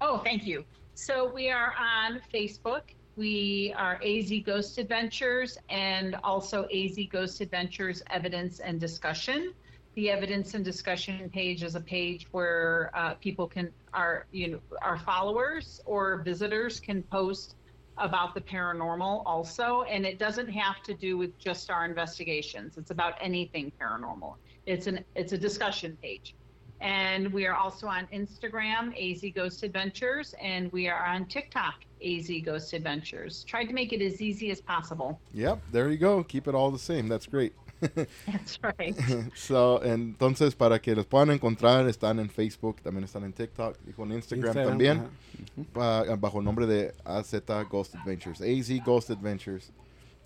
[0.00, 0.64] Oh, thank you.
[0.94, 2.82] So we are on Facebook.
[3.16, 9.54] We are AZ Ghost Adventures and also AZ Ghost Adventures Evidence and Discussion.
[9.94, 14.60] The evidence and discussion page is a page where uh, people can, our you know,
[14.82, 17.54] our followers or visitors can post
[17.96, 22.76] about the paranormal also, and it doesn't have to do with just our investigations.
[22.76, 24.34] It's about anything paranormal.
[24.66, 26.34] It's an it's a discussion page.
[26.80, 32.28] And we are also on Instagram, AZ Ghost Adventures, and we are on TikTok, AZ
[32.44, 33.44] Ghost Adventures.
[33.44, 35.20] Tried to make it as easy as possible.
[35.32, 36.24] Yep, there you go.
[36.24, 37.06] Keep it all the same.
[37.06, 37.54] That's great.
[37.80, 38.96] That's right.
[39.34, 43.92] so, entonces, para que los puedan encontrar, están en Facebook, también están en TikTok y
[43.92, 46.04] con Instagram, Instagram, también, ajá.
[46.08, 47.34] ba- bajo el nombre de AZ
[47.70, 49.72] Ghost Adventures, AZ Ghost Adventures.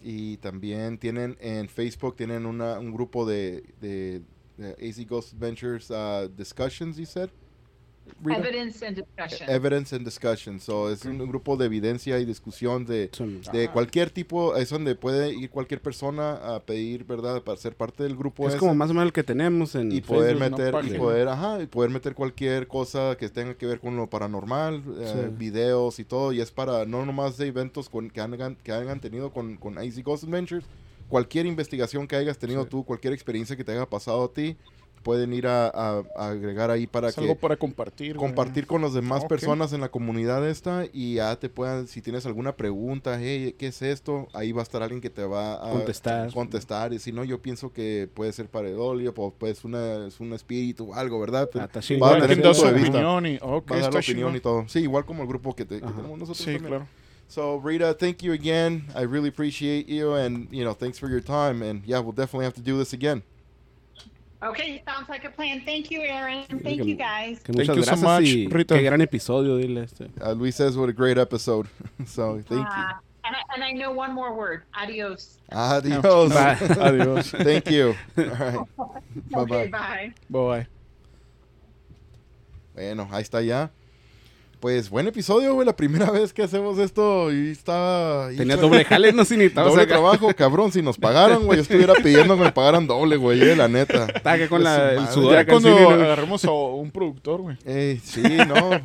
[0.01, 4.23] Y también tienen en Facebook, tienen una, un grupo de, de,
[4.57, 7.31] de AZ Ghost Adventures uh, Discussions, you said?
[8.23, 8.39] Rita?
[8.39, 9.49] Evidence and discussion.
[9.51, 10.61] Evidence and Discussion.
[10.61, 13.11] So, es un grupo de evidencia y discusión de,
[13.53, 17.43] de cualquier tipo, es donde puede ir cualquier persona a pedir, ¿verdad?
[17.43, 18.45] Para ser parte del grupo.
[18.47, 18.59] es ese.
[18.59, 20.51] como más o menos el que tenemos en y poder Facebook.
[20.51, 21.01] no meter y paguen.
[21.01, 25.13] poder ajá y poder meter cualquier cosa que tenga que ver con lo paranormal eh,
[25.29, 25.35] Sí.
[25.37, 29.01] videos y todo y es para no nomás de eventos con, que hagan que hayan
[29.01, 30.65] tenido con con Icy Ghost Adventures
[31.09, 32.69] cualquier investigación que hayas tenido Sí.
[32.71, 34.57] tú cualquier experiencia que te haya pasado a ti
[35.03, 38.17] pueden ir a, a- a agregar ahí para Es que algo para compartir.
[38.17, 38.27] güey.
[38.27, 39.29] compartir con las demás Ok.
[39.29, 43.69] personas en la comunidad esta y ya te puedan si tienes alguna pregunta hey qué
[43.69, 46.33] es esto ahí va a estar alguien que te va a Contestar.
[46.33, 50.33] contestar y si no yo pienso que puede ser paredolio o pues una, es un
[50.33, 52.21] espíritu o algo verdad Pero Ah, va a chingón.
[52.27, 53.39] tener su opinión y...
[53.41, 55.87] ok, va a dar opinión y todo sí igual como el grupo que, te, que
[55.87, 56.67] tenemos nosotros Sí, también.
[56.67, 56.87] claro.
[57.29, 61.23] so Rita thank you again I really appreciate you and you know thanks for your
[61.23, 63.23] time and yeah we'll definitely have to do this again
[64.41, 65.63] Okay, sounds like a plan.
[65.65, 66.45] Thank you, Aaron.
[66.63, 67.41] Thank you, guys.
[67.41, 68.75] Que Thank muchas you so gracias much, y Rita.
[68.77, 70.11] qué gran episodio, dile este.
[70.21, 71.67] uh, Luis says what a great episode
[72.07, 72.93] so thank you Uh,
[73.25, 74.63] and, I, and I know one more word.
[74.75, 75.39] Adios.
[75.51, 76.55] adios Bye.
[76.55, 77.31] Adiós.
[77.45, 80.15] thank you all right bye Okay, bye bye.
[80.31, 80.67] Bye.
[82.75, 83.71] Bueno, ahí está ya.
[84.61, 85.65] Pues buen episodio, güey.
[85.65, 88.29] La primera vez que hacemos esto y estaba.
[88.37, 89.93] Tenía doble jale, no sin necesitabas doble acá.
[89.95, 90.73] trabajo, cabrón.
[90.73, 94.07] Si nos pagaran, güey, yo estuviera pidiendo que me pagaran doble, güey, eh, la neta.
[94.07, 97.57] Estaba acá con De la, el sudor Ya cuando agarremos a un productor, güey.
[97.65, 98.81] Ey, sí, no.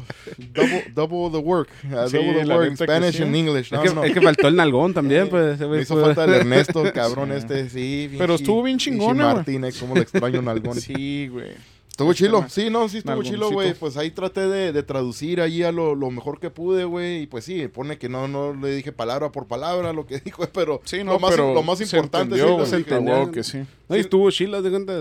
[0.53, 1.69] double, double the work.
[1.85, 2.69] Uh, Sí, double the work.
[2.77, 3.23] que Spanish sí.
[3.23, 3.65] and English.
[3.65, 4.03] Es No, que, no.
[4.03, 5.55] es que faltó el nalgón también, pues.
[5.55, 7.37] ese Me hizo fue- falta el Ernesto, el cabrón Sí.
[7.37, 8.07] este, sí.
[8.09, 9.35] bien Pero estuvo bien pinche chingona, güey.
[9.37, 10.79] Martínez, como le extraño en algún.
[10.79, 11.72] Sí, güey.
[11.93, 13.75] Estuvo chilo, sí, no, sí estuvo chilo, güey.
[13.75, 17.21] Pues ahí traté de, de traducir ahí a lo, lo mejor que pude, güey.
[17.21, 20.43] Y pues sí, pone que no, no le dije palabra por palabra lo que dijo,
[20.51, 23.31] pero Sí, no, lo, más, pero lo más se importante entendió, sí lo se entendió.
[23.31, 23.63] que sí.
[23.87, 24.93] No, y estuvo chila, de cuenta.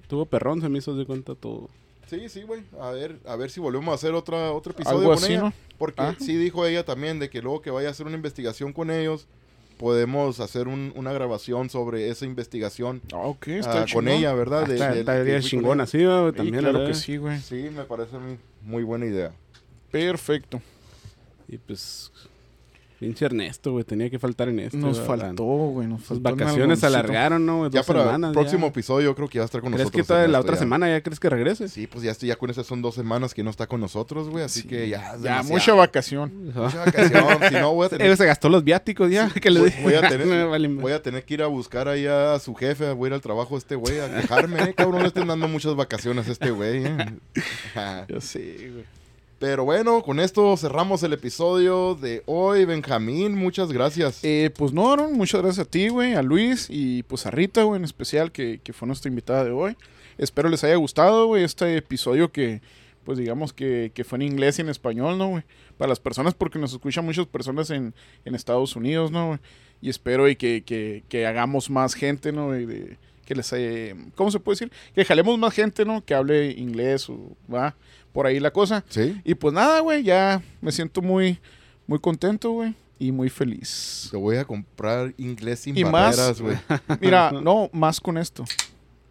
[0.00, 1.68] Estuvo perrón, se me hizo de cuenta todo.
[2.08, 2.62] Sí, sí, güey.
[2.80, 5.42] A ver, a ver si volvemos a hacer otra, otro episodio Algo con así, ella.
[5.42, 5.52] ¿no?
[5.76, 6.14] Porque Ah.
[6.20, 9.26] sí dijo ella también de que luego que vaya a hacer una investigación con ellos,
[9.78, 14.66] podemos hacer un- una grabación sobre esa investigación Ah, ok, ah, está con ella, ¿verdad?
[14.66, 14.92] De- Está,
[15.22, 15.84] fui con chingón ella.
[15.84, 16.30] así, güey.
[16.30, 17.40] Sí, También, claro la que sí, güey.
[17.40, 19.32] Sí, me parece a mí muy buena idea.
[19.90, 20.60] Perfecto.
[21.48, 22.10] Y pues.
[22.98, 23.84] Pinche Ernesto, güey.
[23.84, 24.78] Tenía que faltar en esto.
[24.78, 25.86] Nos faltó, güey.
[25.86, 27.58] Nos faltó vacaciones se alargaron, ¿no?
[27.58, 27.70] güey?
[27.70, 28.28] Ya Dos para semanas.
[28.30, 28.68] el próximo ya.
[28.70, 30.06] episodio yo creo que va a estar con ¿Crees nosotros.
[30.06, 30.58] que toda la otra ya.
[30.60, 31.68] semana ya crees que regrese?
[31.68, 34.30] Sí, pues ya estoy ya con esas son dos semanas que no está con nosotros,
[34.30, 34.44] güey.
[34.44, 34.68] Así Sí.
[34.68, 35.12] que ya.
[35.12, 35.44] Ya, demasiado.
[35.52, 36.32] mucha vacación.
[36.54, 37.22] Mucha vacación.
[37.48, 39.28] si no, voy a tener se gastó los viáticos ya.
[39.28, 42.06] que le Voy, voy a tener, vale voy a tener que ir a buscar ahí
[42.06, 45.08] a su jefe, voy a ir al trabajo este güey a quejarme, eh, cabrón, le
[45.08, 46.84] estén dando muchas vacaciones a este güey.
[46.86, 46.96] eh.
[48.08, 48.95] Ya sé, güey.
[49.38, 52.64] Pero bueno, con esto cerramos el episodio de hoy.
[52.64, 54.20] Benjamín, muchas gracias.
[54.22, 57.62] Eh, pues no, Aaron, muchas gracias a ti, güey, a Luis y pues a Rita,
[57.62, 59.76] güey, en especial, que, que fue nuestra invitada de hoy.
[60.16, 62.62] Espero les haya gustado, este episodio que,
[63.04, 65.42] pues digamos que, que fue en inglés y en español, ¿no, güey?
[65.76, 67.92] Para las personas, porque nos escuchan muchas personas en,
[68.24, 69.38] en Estados Unidos, ¿no?
[69.82, 72.52] Y espero y que, que, que hagamos más gente, ¿no?
[73.26, 74.72] que les, eh, ¿cómo se puede decir?
[74.94, 76.02] Que jalemos más gente, ¿no?
[76.02, 77.74] Que hable inglés o, va,
[78.16, 78.82] por ahí la cosa.
[78.88, 79.20] Sí.
[79.24, 81.38] Y pues nada, güey, ya me siento muy,
[81.86, 82.74] muy contento, güey.
[82.98, 84.08] y muy feliz.
[84.10, 86.56] Te voy a comprar inglés sin Y más- barreras, güey.
[87.02, 88.44] Mira, no, más con esto.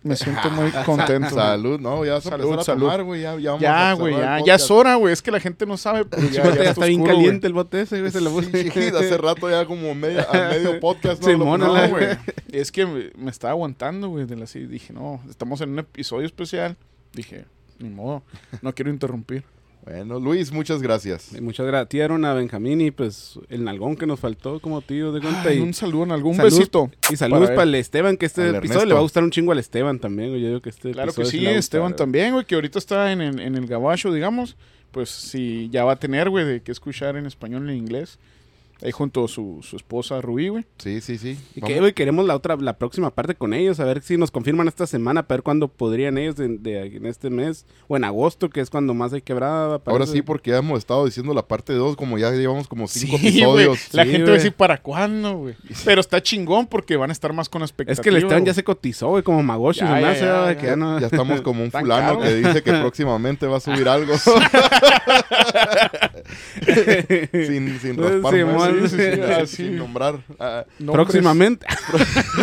[0.02, 1.36] Me siento muy contento.
[1.36, 2.82] Salud, no, ya vas a Salud, salud.
[2.82, 3.22] tomar, güey.
[3.22, 5.14] Ya, ya Ya, güey, ya, es hora, güey.
[5.14, 6.41] Es que la gente no sabe, pero ya,
[6.72, 8.11] está bien caliente el bote ese, güey.
[8.11, 8.72] Se lo puse.
[8.72, 11.22] sí, hace rato ya como media, a medio podcast.
[11.22, 11.27] ¿no?
[11.27, 12.07] Simón, Lo- No, güey.
[12.52, 14.68] Es que me, me estaba aguantando, güey, de la serie.
[14.68, 16.76] Dije, no, estamos en un episodio especial.
[17.14, 17.45] Dije,
[17.80, 18.23] ni modo,
[18.61, 19.43] no quiero interrumpir.
[19.84, 21.31] Bueno, Luis, muchas gracias.
[21.38, 21.89] Y Muchas gracias.
[21.89, 25.43] Tiraron a Benjamín y pues el nalgón que nos faltó como tío de cuenta.
[25.49, 26.89] Ay, y, un saludo en algún Saludos- besito.
[27.11, 28.85] y saludos para el Esteban, que este Al episodio Ernesto.
[28.88, 30.41] le va a gustar un chingo al Esteban también, güey.
[30.41, 33.22] Yo digo que este Claro que sí, Esteban gustar, también, güey, que ahorita está en,
[33.22, 34.56] el- en el gabacho, digamos.
[34.91, 38.18] Pues sí, ya va a tener, güey, de qué escuchar en español y en inglés.
[38.84, 40.65] Ahí junto a su, su esposa Rubí, güey.
[40.77, 41.38] Sí, sí, sí.
[41.56, 44.18] Y Vamos- que, güey, queremos la otra, la próxima parte con ellos, a ver si
[44.18, 47.95] nos confirman esta semana, para ver cuándo podrían ellos de, de- en este mes, o
[47.95, 49.81] en agosto, que es cuando más hay quebrada.
[49.85, 53.18] Ahora sí, porque ya hemos estado diciendo la parte 2, como ya llevamos como cinco
[53.18, 53.93] Sí, episodios.
[53.93, 55.56] La Sí, gente va a decir, ¿para cuándo, güey?
[55.85, 57.93] Pero está chingón porque van a estar más con expectativa.
[57.93, 60.26] Es que el Esteban ya se cotizó, güey, como Magoshi, Ya, se me ya, hace,
[60.26, 60.61] ya, güey, ya.
[60.61, 60.99] que ya no...
[60.99, 62.22] Ya estamos como un fulano caro.
[62.22, 64.14] que dice que próximamente va a subir algo.
[67.32, 69.56] sin, sin raspar Simón, muelas, sí, sin- sí, así.
[69.57, 70.20] sin nombrar.
[70.40, 71.66] Ah, Nombres, Próximamente.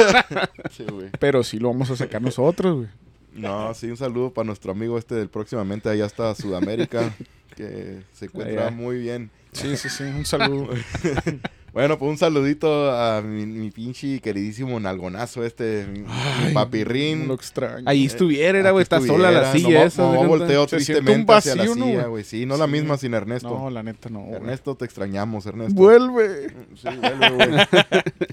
[0.70, 1.08] sí, güey.
[1.18, 2.88] Pero sí lo vamos a sacar nosotros, güey.
[3.34, 7.14] No, sí, un saludo para nuestro amigo este del próximamente allá hasta Sudamérica,
[7.56, 8.70] que se encuentra Allá.
[8.70, 9.30] muy bien.
[9.52, 10.04] Sí, sí, sí.
[10.04, 10.68] Un saludo.
[11.72, 16.04] Bueno, pues un saludito a mi, mi pinche queridísimo nalgonazo este, mi,
[16.52, 17.26] papirrín.
[17.28, 17.84] Lo extraño.
[17.88, 20.02] Ahí estuviera, era, güey, Aquí está sola la silla no, esa.
[20.02, 22.10] No, un tristemente hacia la vacío, ¿no, silla, güey?
[22.10, 22.24] güey.
[22.24, 23.48] Sí, no la misma sin Ernesto.
[23.48, 24.34] No, la neta no, güey.
[24.34, 25.74] Ernesto, te extrañamos, Ernesto.
[25.74, 26.48] Vuelve.
[26.74, 27.66] Sí, vuelve, güey.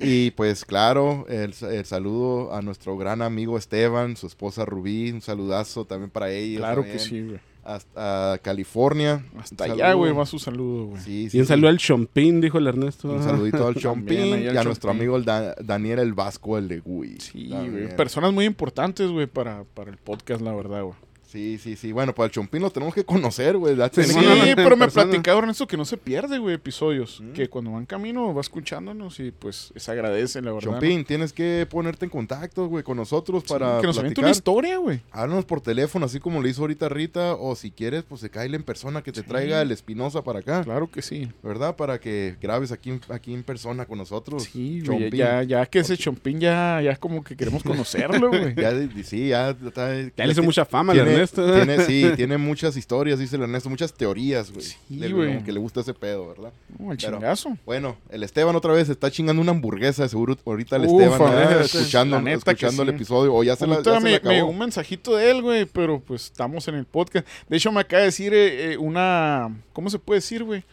[0.02, 5.22] y pues claro, el, el saludo a nuestro gran amigo Esteban, su esposa Rubí, un
[5.22, 6.60] saludazo también para ellos.
[6.60, 7.40] Claro también, que sí, güey.
[7.76, 9.24] Hasta California.
[9.38, 11.02] Hasta allá, güey, va su saludo, güey.
[11.04, 11.50] Sí, sí, Y un sí.
[11.50, 13.10] saludo al Chompín, dijo el Ernesto.
[13.12, 16.80] Un saludito al Chompín y a nuestro amigo el Da- Daniel el Vasco, el de
[16.80, 17.20] Gui.
[17.20, 17.96] Sí, güey.
[17.96, 20.96] Personas muy importantes, güey, para, para el podcast, la verdad, güey.
[21.32, 21.92] Sí, sí, sí.
[21.92, 23.76] Bueno, para el Chompín lo tenemos que conocer, güey.
[23.92, 27.22] Sí, en pero me platicaba Ernesto que no se pierde, güey, episodios.
[27.22, 27.34] Mm.
[27.34, 30.66] Que cuando van camino va escuchándonos y pues se agradece, la verdad.
[30.68, 30.72] ¿no?
[30.80, 34.24] Chompín, tienes que ponerte en contacto, güey, con nosotros Sí, para que nos platicar.
[34.24, 35.02] una historia, güey.
[35.12, 38.48] Háblanos por teléfono, así como le hizo ahorita Rita, o si quieres, pues se cae
[38.48, 39.28] en persona que te Sí.
[39.28, 41.30] traiga el Espinosa para acá, Claro que sí.
[41.44, 41.76] ¿verdad?
[41.76, 44.46] Para que grabes aquí, aquí en persona con nosotros.
[44.46, 45.20] Sí, güey, Chompín.
[45.20, 47.62] ya, ya que ese chompín ya, ya como que queremos
[48.20, 48.56] conocerlo, güey.
[48.56, 48.72] Ya,
[49.04, 51.54] sí, ya, está- Ya le hizo mucha fama al tiene, Ernesto.
[51.54, 54.64] tiene- sí, tiene muchas historias, dice el Ernesto, muchas teorías, güey.
[54.66, 54.78] Sí,
[55.12, 55.34] güey.
[55.34, 56.52] como que le gusta ese pedo, ¿verdad?
[56.78, 57.58] No, el Pero- chingazo.
[57.66, 62.18] Bueno, el Esteban otra vez está chingando una hamburguesa, seguro ahorita el Esteban la escuchando,
[62.30, 62.96] escuchando el sí.
[62.96, 64.50] episodio, o ya se la, ya se me, llegó acabó.
[64.50, 67.28] un mensajito de él, güey, pero pues estamos en el podcast.
[67.48, 69.50] De hecho, me acaba de decir eh, eh, una.
[69.74, 70.64] ¿Cómo se puede decir, güey?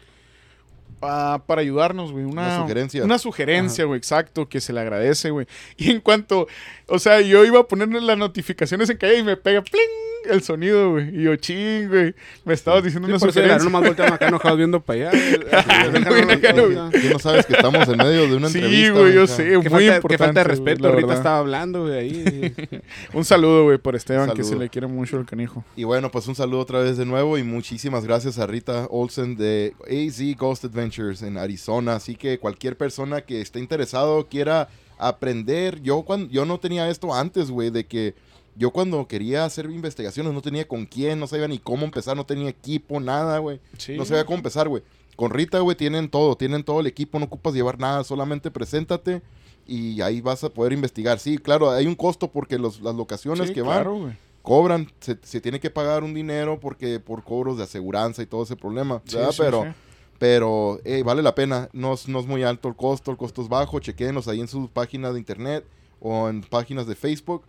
[1.02, 2.24] Ah, para ayudarnos, güey.
[2.24, 3.04] Una, Una sugerencia.
[3.04, 5.46] Una sugerencia, güey, exacto, que se le agradece, güey.
[5.76, 6.46] Y en cuanto.
[6.88, 9.82] O sea, yo iba a ponerle las notificaciones en calle y me pega ¡pling!
[10.30, 11.18] El sonido, güey.
[11.18, 12.14] Y yo, ching, güey.
[12.44, 13.70] Me estabas diciendo Sí, una por eso sugerencia.
[13.70, 15.18] nomás acá enojados viendo para allá.
[16.08, 16.76] Güey, acá no, güey.
[17.02, 18.92] Tú no sabes que estamos en medio de una Sí, entrevista.
[18.98, 19.44] güey, yo sé.
[19.56, 20.08] Muy falta, importante.
[20.08, 22.54] qué falta de respeto, la ahorita estaba hablando, güey, ahí.
[23.12, 25.64] Un saludo, güey, por Esteban, que se le quiere mucho el canijo.
[25.76, 29.36] Y bueno, pues un saludo otra vez de nuevo y muchísimas gracias a Rita Olsen
[29.36, 31.94] de AZ Ghost Adventures en Arizona.
[31.96, 37.14] Así que cualquier persona que esté interesado, quiera aprender, yo cuando yo no tenía esto
[37.14, 38.14] antes, güey, de que
[38.56, 42.24] yo cuando quería hacer investigaciones no tenía con quién, no sabía ni cómo empezar, no
[42.26, 43.60] tenía equipo, nada, güey.
[43.78, 43.96] Sí.
[43.96, 44.82] No sabía cómo empezar, güey.
[45.16, 49.22] Con Rita, güey, tienen todo, tienen todo el equipo, no ocupas llevar nada, solamente preséntate
[49.66, 51.18] y ahí vas a poder investigar.
[51.18, 55.40] Sí, claro, hay un costo porque los, las locaciones Sí, que van cobran, se, se
[55.40, 59.16] tiene que pagar un dinero porque por cobros de aseguranza y todo ese problema, Sí,
[59.16, 59.32] ¿verdad?
[59.32, 59.74] sí, pero
[60.18, 63.42] pero eh, vale la pena, no, es- no es muy alto el costo, el costo
[63.42, 65.64] es bajo, chequenos ahí en sus páginas de internet
[66.00, 67.42] o en páginas de Facebook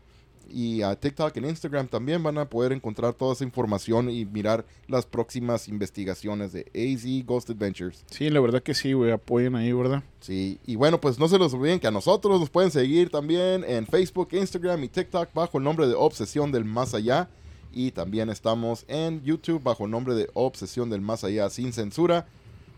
[0.50, 4.66] y a TikTok en Instagram también van a poder encontrar toda esa información y mirar
[4.88, 8.04] las próximas investigaciones de AZ Ghost Adventures.
[8.10, 9.12] Sí, la verdad que sí, güey.
[9.12, 10.04] Apoyen ahí, ¿verdad?
[10.20, 13.64] Sí, y bueno, pues no se los olviden que a nosotros nos pueden seguir también
[13.68, 17.30] en Facebook, Instagram y TikTok bajo el nombre de Obsesión del Más Allá.
[17.74, 22.26] Y también estamos en YouTube bajo el nombre de Obsesión del Más Allá sin censura.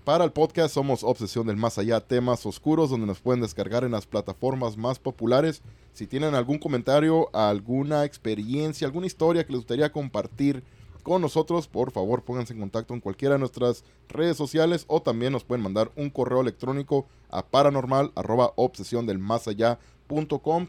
[0.09, 3.91] Para el podcast somos Obsesión del Más Allá, temas oscuros donde nos pueden descargar en
[3.91, 5.61] las plataformas más populares.
[5.93, 10.63] Si tienen algún comentario, alguna experiencia, alguna historia que les gustaría compartir
[11.03, 15.31] con nosotros, por favor pónganse en contacto en cualquiera de nuestras redes sociales o también
[15.31, 18.11] nos pueden mandar un correo electrónico a paranormal.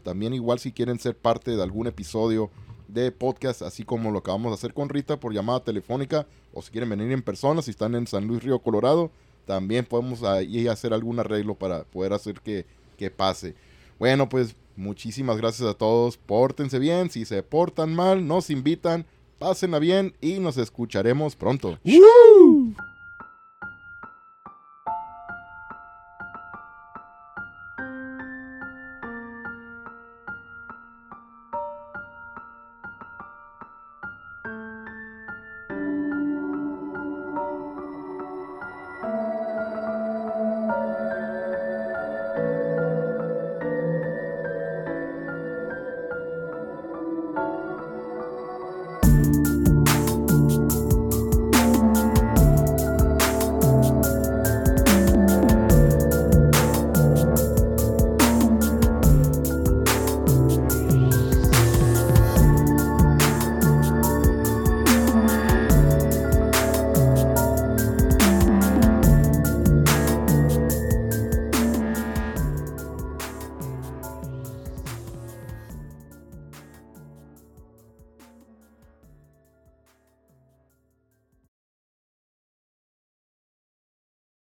[0.03, 2.51] También igual si quieren ser parte de algún episodio
[2.87, 6.71] de podcast, así como lo acabamos de hacer con Rita por llamada telefónica, o si
[6.71, 9.09] quieren venir en persona, si están en San Luis Río Colorado,
[9.45, 12.65] también podemos ahí hacer algún arreglo para poder hacer que,
[12.97, 13.55] que pase.
[13.99, 16.17] Bueno, pues muchísimas gracias a todos.
[16.17, 17.09] Pórtense bien.
[17.09, 19.05] Si se portan mal, nos invitan.
[19.39, 21.79] Pásenla bien y nos escucharemos pronto.